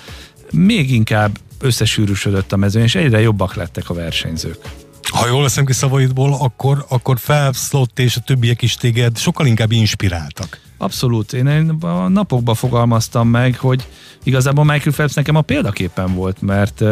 még 0.50 0.90
inkább 0.92 1.38
összesűrűsödött 1.60 2.52
a 2.52 2.56
mezőny, 2.56 2.82
és 2.82 2.94
egyre 2.94 3.20
jobbak 3.20 3.54
lettek 3.54 3.90
a 3.90 3.94
versenyzők. 3.94 4.58
Ha 5.02 5.26
jól 5.26 5.42
veszem 5.42 5.64
ki 5.64 5.72
szavaidból, 5.72 6.36
akkor, 6.40 6.84
akkor 6.88 7.20
Phelps, 7.20 7.70
Lott 7.70 7.98
és 7.98 8.16
a 8.16 8.20
többiek 8.20 8.62
is 8.62 8.74
téged 8.74 9.18
sokkal 9.18 9.46
inkább 9.46 9.72
inspiráltak. 9.72 10.60
Abszolút. 10.78 11.32
Én 11.32 11.46
a 11.80 12.08
napokban 12.08 12.54
fogalmaztam 12.54 13.28
meg, 13.28 13.56
hogy 13.56 13.86
igazából 14.22 14.64
Michael 14.64 14.94
Phelps 14.94 15.14
nekem 15.14 15.36
a 15.36 15.40
példaképpen 15.40 16.14
volt, 16.14 16.42
mert, 16.42 16.82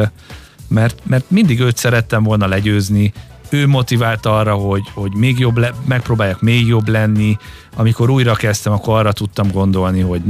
mert, 0.68 1.00
mert 1.06 1.30
mindig 1.30 1.60
őt 1.60 1.76
szerettem 1.76 2.22
volna 2.22 2.46
legyőzni, 2.46 3.12
ő 3.50 3.66
motiválta 3.66 4.38
arra, 4.38 4.54
hogy, 4.54 4.82
hogy 4.94 5.14
még 5.14 5.38
jobb 5.38 5.56
le, 5.56 5.72
megpróbáljak 5.84 6.40
még 6.40 6.66
jobb 6.66 6.88
lenni. 6.88 7.36
Amikor 7.76 8.10
újra 8.10 8.34
kezdtem, 8.34 8.72
akkor 8.72 8.98
arra 8.98 9.12
tudtam 9.12 9.50
gondolni, 9.50 10.00
hogy 10.00 10.22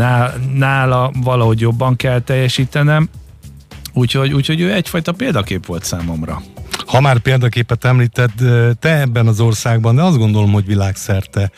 nála 0.54 1.12
valahogy 1.22 1.60
jobban 1.60 1.96
kell 1.96 2.20
teljesítenem. 2.20 3.08
Úgyhogy, 3.92 4.32
úgyhogy 4.32 4.60
ő 4.60 4.72
egyfajta 4.72 5.12
példakép 5.12 5.66
volt 5.66 5.84
számomra. 5.84 6.42
Ha 6.90 7.00
már 7.00 7.18
példaképet 7.18 7.84
említed, 7.84 8.30
te 8.78 9.00
ebben 9.00 9.26
az 9.26 9.40
országban, 9.40 9.94
de 9.94 10.02
azt 10.02 10.16
gondolom, 10.16 10.52
hogy 10.52 10.66
világszerte 10.66 11.50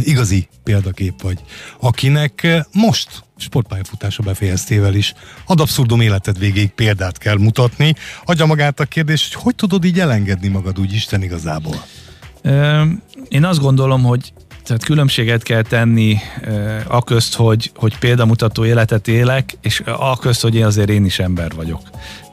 igazi 0.00 0.48
példakép 0.64 1.22
vagy, 1.22 1.38
akinek 1.80 2.64
most 2.72 3.24
sportpályafutása 3.36 4.22
befejeztével 4.22 4.94
is 4.94 5.14
ad 5.46 5.60
abszurdum 5.60 6.00
életed 6.00 6.38
végéig 6.38 6.70
példát 6.70 7.18
kell 7.18 7.38
mutatni. 7.38 7.94
Adja 8.24 8.46
magát 8.46 8.80
a 8.80 8.84
kérdés, 8.84 9.28
hogy 9.32 9.42
hogy 9.42 9.54
tudod 9.54 9.84
így 9.84 10.00
elengedni 10.00 10.48
magad 10.48 10.78
úgy 10.78 10.92
Isten 10.92 11.22
igazából? 11.22 11.84
Én 13.28 13.44
azt 13.44 13.60
gondolom, 13.60 14.02
hogy 14.02 14.32
tehát 14.64 14.84
különbséget 14.84 15.42
kell 15.42 15.62
tenni 15.62 16.18
a 16.86 17.02
közt, 17.02 17.34
hogy, 17.34 17.70
hogy 17.74 17.98
példamutató 17.98 18.64
életet 18.64 19.08
élek, 19.08 19.56
és 19.60 19.82
a 19.84 20.18
közt, 20.18 20.42
hogy 20.42 20.54
én 20.54 20.64
azért 20.64 20.88
én 20.88 21.04
is 21.04 21.18
ember 21.18 21.52
vagyok. 21.52 21.80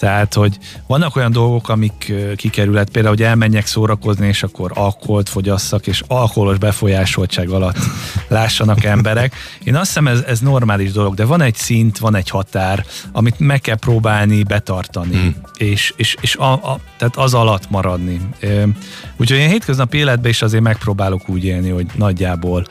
Tehát, 0.01 0.33
hogy 0.33 0.57
vannak 0.87 1.15
olyan 1.15 1.31
dolgok, 1.31 1.69
amik 1.69 2.13
kikerülhet, 2.35 2.89
például, 2.89 3.15
hogy 3.15 3.23
elmenjek 3.23 3.65
szórakozni, 3.65 4.27
és 4.27 4.43
akkor 4.43 4.71
alkoholt 4.73 5.29
fogyasszak, 5.29 5.87
és 5.87 6.03
alkoholos 6.07 6.57
befolyásoltság 6.57 7.49
alatt 7.49 7.77
lássanak 8.27 8.83
emberek. 8.83 9.35
Én 9.63 9.75
azt 9.75 9.87
hiszem, 9.87 10.07
ez, 10.07 10.21
ez 10.27 10.39
normális 10.39 10.91
dolog, 10.91 11.13
de 11.13 11.25
van 11.25 11.41
egy 11.41 11.55
szint, 11.55 11.97
van 11.97 12.15
egy 12.15 12.29
határ, 12.29 12.85
amit 13.11 13.39
meg 13.39 13.61
kell 13.61 13.75
próbálni 13.75 14.43
betartani, 14.43 15.15
hmm. 15.15 15.35
és, 15.57 15.93
és, 15.95 16.15
és 16.21 16.35
a, 16.35 16.51
a, 16.51 16.79
tehát 16.97 17.17
az 17.17 17.33
alatt 17.33 17.69
maradni. 17.69 18.21
Úgyhogy 19.17 19.37
én 19.37 19.49
hétköznapi 19.49 19.97
életben 19.97 20.31
is 20.31 20.41
azért 20.41 20.63
megpróbálok 20.63 21.29
úgy 21.29 21.43
élni, 21.43 21.69
hogy 21.69 21.85
nagyjából 21.95 22.65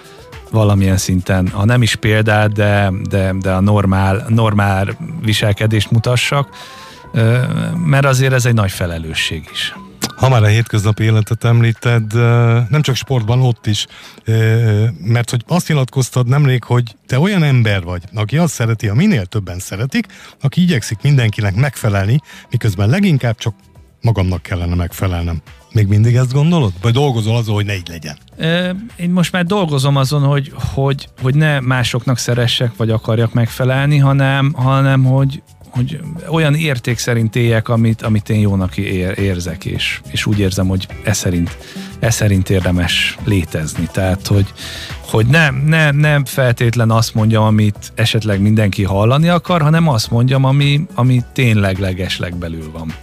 valamilyen 0.50 0.96
szinten, 0.96 1.48
ha 1.48 1.64
nem 1.64 1.82
is 1.82 1.96
példát, 1.96 2.52
de, 2.52 2.92
de, 3.08 3.34
de 3.40 3.52
a 3.52 3.60
normál, 3.60 4.24
normál 4.28 4.96
viselkedést 5.22 5.90
mutassak, 5.90 6.48
mert 7.84 8.04
azért 8.04 8.32
ez 8.32 8.46
egy 8.46 8.54
nagy 8.54 8.70
felelősség 8.70 9.48
is. 9.52 9.74
Ha 10.16 10.28
már 10.28 10.42
a 10.42 10.46
hétköznapi 10.46 11.02
életet 11.02 11.44
említed, 11.44 12.12
nem 12.68 12.82
csak 12.82 12.94
sportban, 12.94 13.40
ott 13.40 13.66
is, 13.66 13.86
mert 15.04 15.30
hogy 15.30 15.44
azt 15.46 15.68
nyilatkoztad 15.68 16.26
nemrég, 16.26 16.64
hogy 16.64 16.96
te 17.06 17.18
olyan 17.18 17.42
ember 17.42 17.82
vagy, 17.82 18.02
aki 18.14 18.38
azt 18.38 18.52
szereti, 18.52 18.86
ha 18.86 18.94
minél 18.94 19.26
többen 19.26 19.58
szeretik, 19.58 20.06
aki 20.40 20.62
igyekszik 20.62 20.98
mindenkinek 21.02 21.54
megfelelni, 21.54 22.20
miközben 22.50 22.88
leginkább 22.88 23.36
csak 23.36 23.54
magamnak 24.00 24.42
kellene 24.42 24.74
megfelelnem. 24.74 25.40
Még 25.72 25.86
mindig 25.86 26.14
ezt 26.14 26.32
gondolod? 26.32 26.72
Vagy 26.80 26.92
dolgozol 26.92 27.36
azon, 27.36 27.54
hogy 27.54 27.64
ne 27.64 27.74
így 27.74 27.88
legyen? 27.88 28.16
Én 28.96 29.10
most 29.10 29.32
már 29.32 29.44
dolgozom 29.44 29.96
azon, 29.96 30.22
hogy, 30.22 30.52
hogy, 30.74 31.08
hogy 31.22 31.34
ne 31.34 31.60
másoknak 31.60 32.18
szeressek, 32.18 32.76
vagy 32.76 32.90
akarjak 32.90 33.32
megfelelni, 33.32 33.98
hanem, 33.98 34.52
hanem 34.52 35.04
hogy, 35.04 35.42
hogy 35.70 36.00
olyan 36.28 36.54
érték 36.54 36.98
szerint 36.98 37.36
éljek, 37.36 37.68
amit, 37.68 38.02
amit 38.02 38.28
én 38.28 38.40
jónak 38.40 38.76
ér, 38.76 39.18
érzek, 39.18 39.64
és, 39.64 40.00
és 40.10 40.26
úgy 40.26 40.38
érzem, 40.38 40.68
hogy 40.68 40.88
e 41.04 41.12
szerint, 41.12 41.56
e 41.98 42.10
szerint 42.10 42.50
érdemes 42.50 43.16
létezni. 43.24 43.88
Tehát, 43.92 44.26
hogy, 44.26 44.52
hogy 45.00 45.26
nem, 45.26 45.62
nem, 45.66 45.96
nem 45.96 46.24
feltétlen 46.24 46.90
azt 46.90 47.14
mondjam, 47.14 47.44
amit 47.44 47.92
esetleg 47.94 48.40
mindenki 48.40 48.82
hallani 48.82 49.28
akar, 49.28 49.62
hanem 49.62 49.88
azt 49.88 50.10
mondjam, 50.10 50.44
ami, 50.44 50.86
ami 50.94 51.22
tényleg 51.32 51.78
legesleg 51.78 52.34
belül 52.36 52.70
van. 52.72 52.94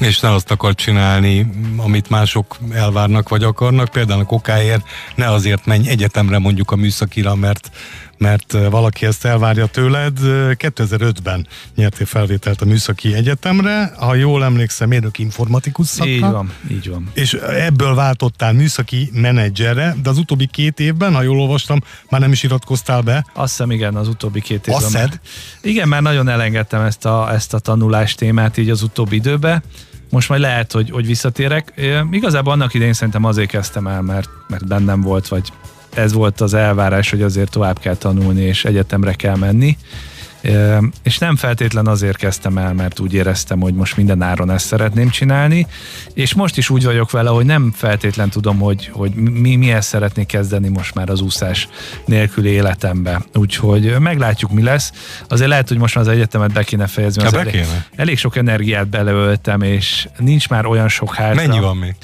És 0.00 0.20
ne 0.20 0.32
azt 0.32 0.50
akar 0.50 0.74
csinálni, 0.74 1.46
amit 1.76 2.10
mások 2.10 2.56
elvárnak 2.72 3.28
vagy 3.28 3.42
akarnak, 3.42 3.88
például 3.88 4.20
a 4.20 4.24
kokáért 4.24 4.84
ne 5.14 5.30
azért 5.30 5.66
menj 5.66 5.88
egyetemre 5.88 6.38
mondjuk 6.38 6.70
a 6.70 6.76
műszakira, 6.76 7.34
mert 7.34 7.70
mert 8.18 8.52
valaki 8.70 9.06
ezt 9.06 9.24
elvárja 9.24 9.66
tőled. 9.66 10.18
2005-ben 10.22 11.46
nyertél 11.74 12.06
felvételt 12.06 12.60
a 12.60 12.64
Műszaki 12.64 13.14
Egyetemre, 13.14 13.92
ha 13.98 14.14
jól 14.14 14.44
emlékszem, 14.44 14.88
mérnök 14.88 15.18
informatikus 15.18 15.86
szakra. 15.86 16.12
Így 16.12 16.20
van, 16.20 16.52
így 16.70 16.88
van. 16.88 17.10
És 17.14 17.32
ebből 17.58 17.94
váltottál 17.94 18.52
műszaki 18.52 19.10
menedzserre, 19.12 19.94
de 20.02 20.08
az 20.08 20.18
utóbbi 20.18 20.46
két 20.46 20.80
évben, 20.80 21.14
ha 21.14 21.22
jól 21.22 21.40
olvastam, 21.40 21.78
már 22.10 22.20
nem 22.20 22.32
is 22.32 22.42
iratkoztál 22.42 23.00
be. 23.00 23.26
Azt 23.34 23.50
hiszem, 23.50 23.70
igen, 23.70 23.94
az 23.94 24.08
utóbbi 24.08 24.40
két 24.40 24.66
évben. 24.66 24.82
Azt 24.82 24.92
már, 24.92 25.20
igen, 25.60 25.88
már 25.88 26.02
nagyon 26.02 26.28
elengedtem 26.28 26.80
ezt 26.80 27.04
a, 27.04 27.32
ezt 27.32 27.54
a 27.54 27.58
tanulás 27.58 28.14
témát 28.14 28.56
így 28.56 28.70
az 28.70 28.82
utóbbi 28.82 29.16
időben 29.16 29.62
most 30.10 30.28
majd 30.28 30.40
lehet, 30.40 30.72
hogy, 30.72 30.90
hogy 30.90 31.06
visszatérek. 31.06 31.72
É, 31.76 32.00
igazából 32.10 32.52
annak 32.52 32.74
idején 32.74 32.92
szerintem 32.92 33.24
azért 33.24 33.50
kezdtem 33.50 33.86
el, 33.86 34.02
mert, 34.02 34.28
mert 34.48 34.66
bennem 34.66 35.00
volt, 35.00 35.28
vagy 35.28 35.52
ez 35.96 36.12
volt 36.12 36.40
az 36.40 36.54
elvárás, 36.54 37.10
hogy 37.10 37.22
azért 37.22 37.50
tovább 37.50 37.78
kell 37.78 37.96
tanulni, 37.96 38.42
és 38.42 38.64
egyetemre 38.64 39.12
kell 39.12 39.36
menni. 39.36 39.76
És 41.02 41.18
nem 41.18 41.36
feltétlen 41.36 41.86
azért 41.86 42.16
kezdtem 42.16 42.58
el, 42.58 42.72
mert 42.72 43.00
úgy 43.00 43.14
éreztem, 43.14 43.60
hogy 43.60 43.74
most 43.74 43.96
minden 43.96 44.22
áron 44.22 44.50
ezt 44.50 44.66
szeretném 44.66 45.08
csinálni, 45.08 45.66
és 46.14 46.34
most 46.34 46.56
is 46.56 46.70
úgy 46.70 46.84
vagyok 46.84 47.10
vele, 47.10 47.30
hogy 47.30 47.44
nem 47.44 47.72
feltétlen 47.76 48.30
tudom, 48.30 48.58
hogy, 48.58 48.90
hogy 48.92 49.14
mi, 49.14 49.56
mihez 49.56 49.86
szeretnék 49.86 50.26
kezdeni 50.26 50.68
most 50.68 50.94
már 50.94 51.10
az 51.10 51.20
úszás 51.20 51.68
nélküli 52.04 52.48
életembe. 52.48 53.22
Úgyhogy 53.34 53.98
meglátjuk, 53.98 54.52
mi 54.52 54.62
lesz. 54.62 54.92
Azért 55.28 55.48
lehet, 55.48 55.68
hogy 55.68 55.78
most 55.78 55.94
már 55.94 56.04
az 56.04 56.10
egyetemet 56.10 56.52
be 56.52 56.62
kéne 56.62 56.86
fejezni. 56.86 57.24
Az 57.24 57.34
elég, 57.34 57.64
elég 57.96 58.18
sok 58.18 58.36
energiát 58.36 58.88
beleöltem, 58.88 59.62
és 59.62 60.08
nincs 60.18 60.48
már 60.48 60.66
olyan 60.66 60.88
sok 60.88 61.14
hátra. 61.14 61.46
Mennyi 61.46 61.60
van 61.60 61.76
még? 61.76 61.94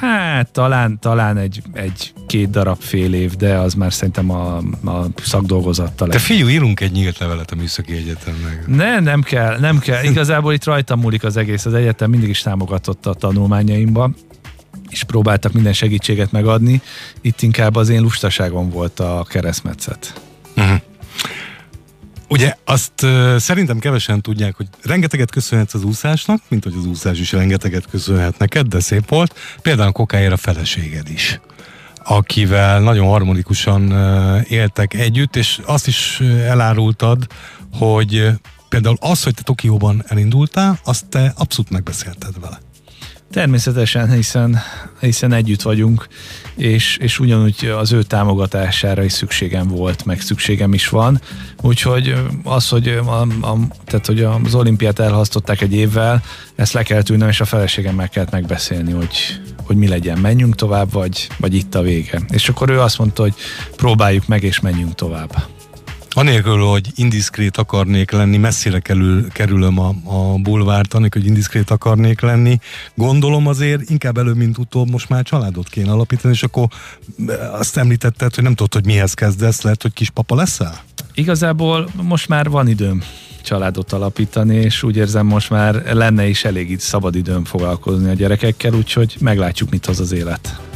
Hát 0.00 0.50
talán, 0.50 0.98
talán 1.00 1.36
egy, 1.36 1.62
egy 1.72 2.12
két 2.26 2.50
darab 2.50 2.80
fél 2.80 3.14
év, 3.14 3.36
de 3.36 3.54
az 3.54 3.74
már 3.74 3.92
szerintem 3.92 4.30
a, 4.30 4.56
a 4.84 5.06
szakdolgozattal. 5.22 6.08
Te 6.08 6.18
fiú, 6.18 6.48
írunk 6.48 6.80
egy 6.80 6.92
nyílt 6.92 7.18
levelet 7.18 7.50
a 7.50 7.54
Műszaki 7.54 7.92
Egyetemnek. 7.92 8.66
Ne, 8.66 9.00
nem 9.00 9.22
kell, 9.22 9.58
nem 9.58 9.78
kell. 9.78 10.02
Igazából 10.10 10.52
itt 10.52 10.64
rajtam 10.64 11.00
múlik 11.00 11.24
az 11.24 11.36
egész. 11.36 11.64
Az 11.64 11.74
egyetem 11.74 12.10
mindig 12.10 12.28
is 12.28 12.42
támogatott 12.42 13.06
a 13.06 13.14
tanulmányaimba 13.14 14.10
és 14.88 15.02
próbáltak 15.02 15.52
minden 15.52 15.72
segítséget 15.72 16.32
megadni. 16.32 16.80
Itt 17.20 17.42
inkább 17.42 17.76
az 17.76 17.88
én 17.88 18.02
lustaságom 18.02 18.70
volt 18.70 19.00
a 19.00 19.26
keresztmetszet. 19.28 20.20
Ugye 22.34 22.54
azt 22.64 23.02
uh, 23.02 23.36
szerintem 23.36 23.78
kevesen 23.78 24.20
tudják, 24.20 24.56
hogy 24.56 24.66
rengeteget 24.82 25.30
köszönhetsz 25.30 25.74
az 25.74 25.84
úszásnak, 25.84 26.42
mint 26.48 26.64
hogy 26.64 26.74
az 26.78 26.86
úszás 26.86 27.18
is 27.20 27.32
rengeteget 27.32 27.86
köszönhet 27.90 28.38
neked, 28.38 28.66
de 28.66 28.80
szép 28.80 29.08
volt. 29.08 29.34
Például 29.62 29.92
kokáért 29.92 30.32
a 30.32 30.36
feleséged 30.36 31.08
is 31.08 31.40
akivel 32.06 32.80
nagyon 32.80 33.06
harmonikusan 33.06 33.92
uh, 33.92 34.50
éltek 34.50 34.94
együtt, 34.94 35.36
és 35.36 35.60
azt 35.64 35.86
is 35.86 36.20
elárultad, 36.20 37.26
hogy 37.72 38.30
például 38.68 38.96
az, 39.00 39.22
hogy 39.22 39.34
te 39.34 39.42
Tokióban 39.42 40.04
elindultál, 40.06 40.78
azt 40.84 41.06
te 41.06 41.32
abszolút 41.36 41.70
megbeszélted 41.70 42.40
vele. 42.40 42.58
Természetesen, 43.34 44.12
hiszen, 44.12 44.58
hiszen 45.00 45.32
együtt 45.32 45.62
vagyunk, 45.62 46.08
és, 46.56 46.96
és 46.96 47.18
ugyanúgy 47.18 47.72
az 47.78 47.92
ő 47.92 48.02
támogatására 48.02 49.02
is 49.02 49.12
szükségem 49.12 49.68
volt, 49.68 50.04
meg 50.04 50.20
szükségem 50.20 50.72
is 50.72 50.88
van. 50.88 51.20
Úgyhogy 51.62 52.14
az, 52.44 52.68
hogy, 52.68 52.88
a, 52.88 53.20
a, 53.20 53.56
tehát, 53.84 54.06
hogy 54.06 54.22
az 54.22 54.54
olimpiát 54.54 54.98
elhasztották 54.98 55.60
egy 55.60 55.74
évvel, 55.74 56.22
ezt 56.54 56.72
le 56.72 56.82
kell 56.82 57.02
tűnöm, 57.02 57.28
és 57.28 57.40
a 57.40 57.44
feleségemmel 57.44 58.08
kellett 58.08 58.30
megbeszélni, 58.30 58.92
hogy, 58.92 59.40
hogy 59.62 59.76
mi 59.76 59.88
legyen, 59.88 60.18
menjünk 60.18 60.54
tovább, 60.54 60.92
vagy, 60.92 61.28
vagy 61.38 61.54
itt 61.54 61.74
a 61.74 61.82
vége. 61.82 62.20
És 62.28 62.48
akkor 62.48 62.70
ő 62.70 62.80
azt 62.80 62.98
mondta, 62.98 63.22
hogy 63.22 63.34
próbáljuk 63.76 64.26
meg, 64.26 64.42
és 64.42 64.60
menjünk 64.60 64.94
tovább. 64.94 65.44
Anélkül, 66.16 66.58
hogy 66.58 66.92
indiszkrét 66.94 67.56
akarnék 67.56 68.10
lenni, 68.10 68.36
messzire 68.36 68.78
kerül, 68.78 69.28
kerülöm 69.28 69.78
a, 69.78 69.94
a 70.04 70.38
bulvárt, 70.38 70.94
anélkül, 70.94 71.20
hogy 71.20 71.30
indiszkrét 71.30 71.70
akarnék 71.70 72.20
lenni, 72.20 72.58
gondolom 72.94 73.46
azért 73.46 73.90
inkább 73.90 74.18
előbb, 74.18 74.36
mint 74.36 74.58
utóbb 74.58 74.90
most 74.90 75.08
már 75.08 75.22
családot 75.22 75.68
kéne 75.68 75.92
alapítani, 75.92 76.34
és 76.34 76.42
akkor 76.42 76.66
eh, 77.26 77.54
azt 77.54 77.76
említetted, 77.76 78.34
hogy 78.34 78.44
nem 78.44 78.54
tudod, 78.54 78.74
hogy 78.74 78.84
mihez 78.84 79.14
kezdesz, 79.14 79.62
lehet, 79.62 79.82
hogy 79.82 79.92
kispapa 79.92 80.34
leszel? 80.34 80.82
Igazából 81.14 81.88
most 82.02 82.28
már 82.28 82.48
van 82.48 82.68
időm. 82.68 83.02
családot 83.42 83.92
alapítani, 83.92 84.56
és 84.56 84.82
úgy 84.82 84.96
érzem 84.96 85.26
most 85.26 85.50
már 85.50 85.82
lenne 85.94 86.26
is 86.26 86.44
elég 86.44 86.70
itt 86.70 86.80
szabadidőm 86.80 87.44
foglalkozni 87.44 88.10
a 88.10 88.14
gyerekekkel, 88.14 88.74
úgyhogy 88.74 89.16
meglátjuk, 89.20 89.70
mit 89.70 89.86
hoz 89.86 90.00
az 90.00 90.12
élet. 90.12 90.73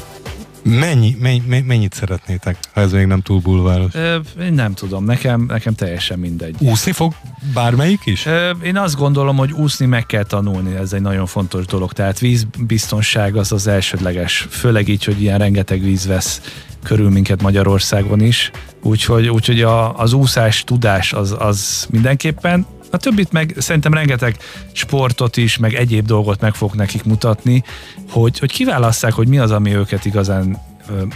Mennyi, 0.68 1.16
mennyi, 1.20 1.60
mennyit 1.66 1.92
szeretnétek, 1.94 2.56
ha 2.72 2.80
ez 2.80 2.92
még 2.92 3.06
nem 3.06 3.20
túl 3.20 3.40
bulváros? 3.40 3.94
Ö, 3.94 4.18
én 4.40 4.52
nem 4.52 4.74
tudom, 4.74 5.04
nekem, 5.04 5.44
nekem 5.48 5.74
teljesen 5.74 6.18
mindegy. 6.18 6.56
Úszni 6.58 6.92
fog 6.92 7.14
bármelyik 7.54 8.00
is? 8.04 8.26
Ö, 8.26 8.50
én 8.50 8.76
azt 8.76 8.96
gondolom, 8.96 9.36
hogy 9.36 9.52
úszni 9.52 9.86
meg 9.86 10.06
kell 10.06 10.24
tanulni, 10.24 10.74
ez 10.74 10.92
egy 10.92 11.00
nagyon 11.00 11.26
fontos 11.26 11.66
dolog. 11.66 11.92
Tehát 11.92 12.18
vízbiztonság 12.18 13.36
az 13.36 13.52
az 13.52 13.66
elsődleges, 13.66 14.46
főleg 14.50 14.88
így, 14.88 15.04
hogy 15.04 15.22
ilyen 15.22 15.38
rengeteg 15.38 15.82
víz 15.82 16.06
vesz 16.06 16.40
körül 16.82 17.10
minket 17.10 17.42
Magyarországon 17.42 18.20
is. 18.20 18.50
Úgyhogy, 18.82 19.28
úgyhogy 19.28 19.62
a, 19.62 19.98
az 19.98 20.12
úszás 20.12 20.64
tudás 20.64 21.12
az, 21.12 21.36
az 21.38 21.86
mindenképpen 21.90 22.66
a 22.90 22.96
többit 22.96 23.32
meg 23.32 23.54
szerintem 23.58 23.92
rengeteg 23.94 24.36
sportot 24.72 25.36
is, 25.36 25.56
meg 25.56 25.74
egyéb 25.74 26.06
dolgot 26.06 26.40
meg 26.40 26.54
fog 26.54 26.74
nekik 26.74 27.04
mutatni, 27.04 27.62
hogy, 28.10 28.38
hogy 28.38 28.52
kiválasszák, 28.52 29.12
hogy 29.12 29.28
mi 29.28 29.38
az, 29.38 29.50
ami 29.50 29.74
őket 29.74 30.04
igazán 30.04 30.58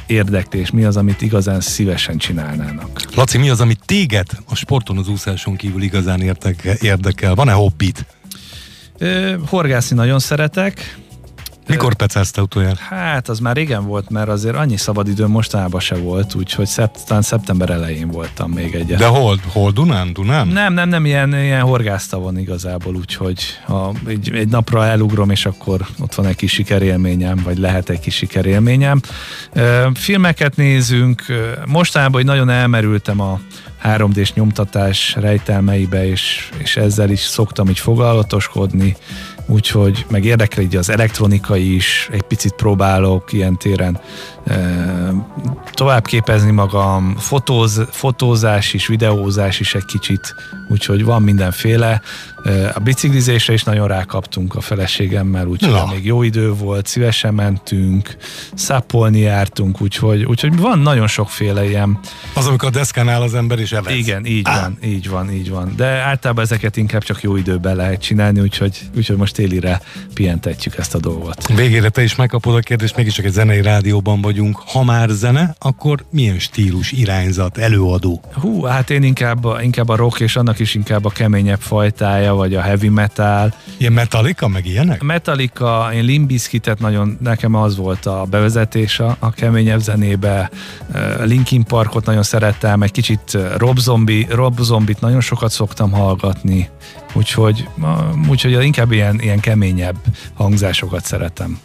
érdekli, 0.06 0.58
és 0.60 0.70
mi 0.70 0.84
az, 0.84 0.96
amit 0.96 1.22
igazán 1.22 1.60
szívesen 1.60 2.18
csinálnának. 2.18 3.00
Laci, 3.14 3.38
mi 3.38 3.50
az, 3.50 3.60
ami 3.60 3.74
téged 3.86 4.26
a 4.48 4.54
sporton 4.54 4.98
az 4.98 5.08
úszáson 5.08 5.56
kívül 5.56 5.82
igazán 5.82 6.20
érdekel? 6.80 7.34
Van-e 7.34 7.52
hobbit? 7.52 8.06
Horgászni 9.46 9.96
nagyon 9.96 10.18
szeretek, 10.18 10.98
mikor 11.66 11.94
pecázte 11.94 12.42
utoljára? 12.42 12.76
Hát, 12.88 13.28
az 13.28 13.38
már 13.38 13.56
régen 13.56 13.86
volt, 13.86 14.10
mert 14.10 14.28
azért 14.28 14.56
annyi 14.56 14.76
szabadidő 14.76 15.26
mostanában 15.26 15.80
se 15.80 15.94
volt, 15.94 16.34
úgyhogy 16.34 16.66
szept, 16.66 17.06
talán 17.06 17.22
szeptember 17.22 17.70
elején 17.70 18.08
voltam 18.08 18.50
még 18.50 18.74
egyet. 18.74 18.98
De 18.98 19.06
hol, 19.06 19.38
hol 19.52 19.70
Dunán, 19.70 20.12
Dunán? 20.12 20.48
Nem, 20.48 20.72
nem, 20.72 20.88
nem, 20.88 21.04
ilyen, 21.06 21.34
ilyen 21.34 21.62
horgásztavon 21.62 22.38
igazából, 22.38 22.94
úgyhogy 22.94 23.42
ha 23.64 23.92
egy, 24.06 24.30
egy 24.34 24.48
napra 24.48 24.84
elugrom, 24.84 25.30
és 25.30 25.46
akkor 25.46 25.86
ott 26.00 26.14
van 26.14 26.26
egy 26.26 26.36
kis 26.36 26.52
sikerélményem, 26.52 27.40
vagy 27.44 27.58
lehet 27.58 27.88
egy 27.88 28.00
kis 28.00 28.14
sikerélményem. 28.14 29.00
Filmeket 29.94 30.56
nézünk, 30.56 31.24
mostanában, 31.66 32.14
hogy 32.14 32.24
nagyon 32.24 32.50
elmerültem 32.50 33.20
a 33.20 33.40
3D-s 33.84 34.32
nyomtatás 34.32 35.16
rejtelmeibe, 35.20 36.06
és, 36.06 36.50
és 36.58 36.76
ezzel 36.76 37.10
is 37.10 37.20
szoktam 37.20 37.68
így 37.68 37.78
foglalatoskodni, 37.78 38.96
úgyhogy 39.46 40.06
meg 40.10 40.24
érdekel 40.24 40.62
így 40.62 40.76
az 40.76 40.90
elektronikai 40.90 41.74
is, 41.74 42.08
egy 42.12 42.22
picit 42.22 42.52
próbálok 42.52 43.32
ilyen 43.32 43.56
téren 43.56 44.00
tovább 45.72 46.06
képezni 46.06 46.50
magam, 46.50 47.14
fotóz, 47.18 47.80
fotózás 47.90 48.72
is, 48.72 48.86
videózás 48.86 49.60
is 49.60 49.74
egy 49.74 49.84
kicsit, 49.84 50.34
úgyhogy 50.68 51.04
van 51.04 51.22
mindenféle. 51.22 52.00
A 52.74 52.78
biciklizésre 52.78 53.52
is 53.52 53.62
nagyon 53.62 53.88
rákaptunk 53.88 54.54
a 54.54 54.60
feleségemmel, 54.60 55.46
úgyhogy 55.46 55.72
ja. 55.72 55.88
még 55.92 56.04
jó 56.04 56.22
idő 56.22 56.52
volt, 56.54 56.86
szívesen 56.86 57.34
mentünk, 57.34 58.16
szápolni 58.54 59.18
jártunk, 59.18 59.80
úgyhogy, 59.80 60.24
úgyhogy 60.24 60.56
van 60.56 60.78
nagyon 60.78 61.06
sokféle 61.06 61.68
ilyen. 61.68 61.98
Az, 62.34 62.46
amikor 62.46 62.68
a 62.68 62.70
deszkánál 62.70 63.22
az 63.22 63.34
ember 63.34 63.58
is 63.58 63.72
evesz. 63.72 63.94
Igen, 63.94 64.26
így 64.26 64.48
ah. 64.48 64.60
van, 64.60 64.78
így 64.84 65.08
van, 65.08 65.32
így 65.32 65.50
van. 65.50 65.72
De 65.76 65.86
általában 65.86 66.44
ezeket 66.44 66.76
inkább 66.76 67.02
csak 67.02 67.22
jó 67.22 67.36
időben 67.36 67.76
lehet 67.76 68.00
csinálni, 68.00 68.40
úgyhogy, 68.40 68.80
úgyhogy 68.96 69.16
most 69.16 69.34
télire 69.34 69.80
pihentetjük 70.14 70.76
ezt 70.76 70.94
a 70.94 70.98
dolgot. 70.98 71.54
Végére 71.54 71.88
te 71.88 72.02
is 72.02 72.14
megkapod 72.14 72.54
a 72.54 72.60
kérdést, 72.60 72.96
mégiscsak 72.96 73.24
egy 73.24 73.32
zenei 73.32 73.62
rádióban 73.62 74.20
vagyunk. 74.32 74.62
Ha 74.66 74.84
már 74.84 75.08
zene, 75.08 75.54
akkor 75.58 76.04
milyen 76.10 76.38
stílus, 76.38 76.92
irányzat, 76.92 77.58
előadó? 77.58 78.22
Hú, 78.34 78.62
hát 78.62 78.90
én 78.90 79.02
inkább, 79.02 79.46
inkább 79.62 79.88
a 79.88 79.96
rock, 79.96 80.20
és 80.20 80.36
annak 80.36 80.58
is 80.58 80.74
inkább 80.74 81.04
a 81.04 81.10
keményebb 81.10 81.60
fajtája, 81.60 82.34
vagy 82.34 82.54
a 82.54 82.60
heavy 82.60 82.88
metal. 82.88 83.54
Ilyen 83.76 83.92
Metallica, 83.92 84.48
meg 84.48 84.66
ilyenek? 84.66 85.02
Metallica, 85.02 85.90
én 85.94 86.04
Limbiskitet 86.04 86.78
nagyon, 86.78 87.18
nekem 87.20 87.54
az 87.54 87.76
volt 87.76 88.06
a 88.06 88.26
bevezetés 88.30 89.00
a, 89.00 89.16
a 89.18 89.30
keményebb 89.30 89.80
zenébe. 89.80 90.50
Linkin 91.24 91.64
Parkot 91.64 92.06
nagyon 92.06 92.22
szerettem, 92.22 92.82
egy 92.82 92.90
kicsit 92.90 93.38
Rob 93.56 93.78
Zombie, 93.78 94.26
Rob 94.30 94.60
Zombie-t 94.60 95.00
nagyon 95.00 95.20
sokat 95.20 95.50
szoktam 95.50 95.90
hallgatni, 95.90 96.68
úgyhogy, 97.12 97.68
úgyhogy 98.28 98.64
inkább 98.64 98.92
ilyen, 98.92 99.20
ilyen 99.20 99.40
keményebb 99.40 99.96
hangzásokat 100.34 101.04
szeretem. 101.04 101.58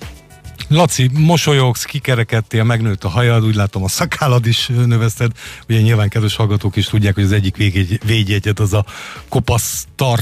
Laci, 0.70 1.10
mosolyogsz, 1.14 1.84
kikerekedtél, 1.84 2.64
megnőtt 2.64 3.04
a 3.04 3.10
hajad, 3.10 3.46
úgy 3.46 3.56
látom 3.56 3.84
a 3.84 3.88
szakállad 3.88 4.46
is 4.46 4.68
növeszted. 4.68 5.32
Ugye 5.70 5.82
nyilván 5.82 6.10
kedves 6.10 6.36
hallgatók 6.36 6.76
is 6.76 6.86
tudják, 6.86 7.16
hogy 7.16 7.24
az 7.24 7.32
egyik 7.32 7.56
védjegyet 8.06 8.60
az 8.60 8.74
a 8.74 8.86
kopasz 9.30 9.88
tar 9.96 10.20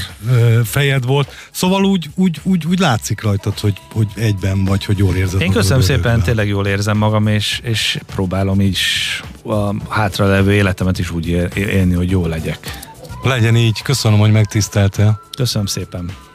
fejed 0.64 1.04
volt. 1.04 1.32
Szóval 1.50 1.84
úgy, 1.84 2.10
úgy, 2.14 2.40
úgy, 2.42 2.66
úgy 2.66 2.78
látszik 2.78 3.22
rajtad, 3.22 3.58
hogy, 3.58 3.80
hogy 3.92 4.08
egyben 4.14 4.64
vagy, 4.64 4.84
hogy 4.84 4.98
jól 4.98 5.14
érzed 5.14 5.40
Én 5.40 5.52
köszönöm 5.52 5.82
szépen, 5.82 6.22
tényleg 6.22 6.48
jól 6.48 6.66
érzem 6.66 6.96
magam, 6.96 7.26
és, 7.26 7.60
és 7.62 7.98
próbálom 8.14 8.60
is 8.60 9.20
a 9.44 9.92
hátra 9.92 10.26
levő 10.26 10.52
életemet 10.52 10.98
is 10.98 11.10
úgy 11.10 11.28
élni, 11.54 11.94
hogy 11.94 12.10
jó 12.10 12.26
legyek. 12.26 12.84
Legyen 13.22 13.56
így, 13.56 13.82
köszönöm, 13.82 14.18
hogy 14.18 14.32
megtiszteltél. 14.32 15.20
Köszönöm 15.36 15.66
szépen. 15.66 16.25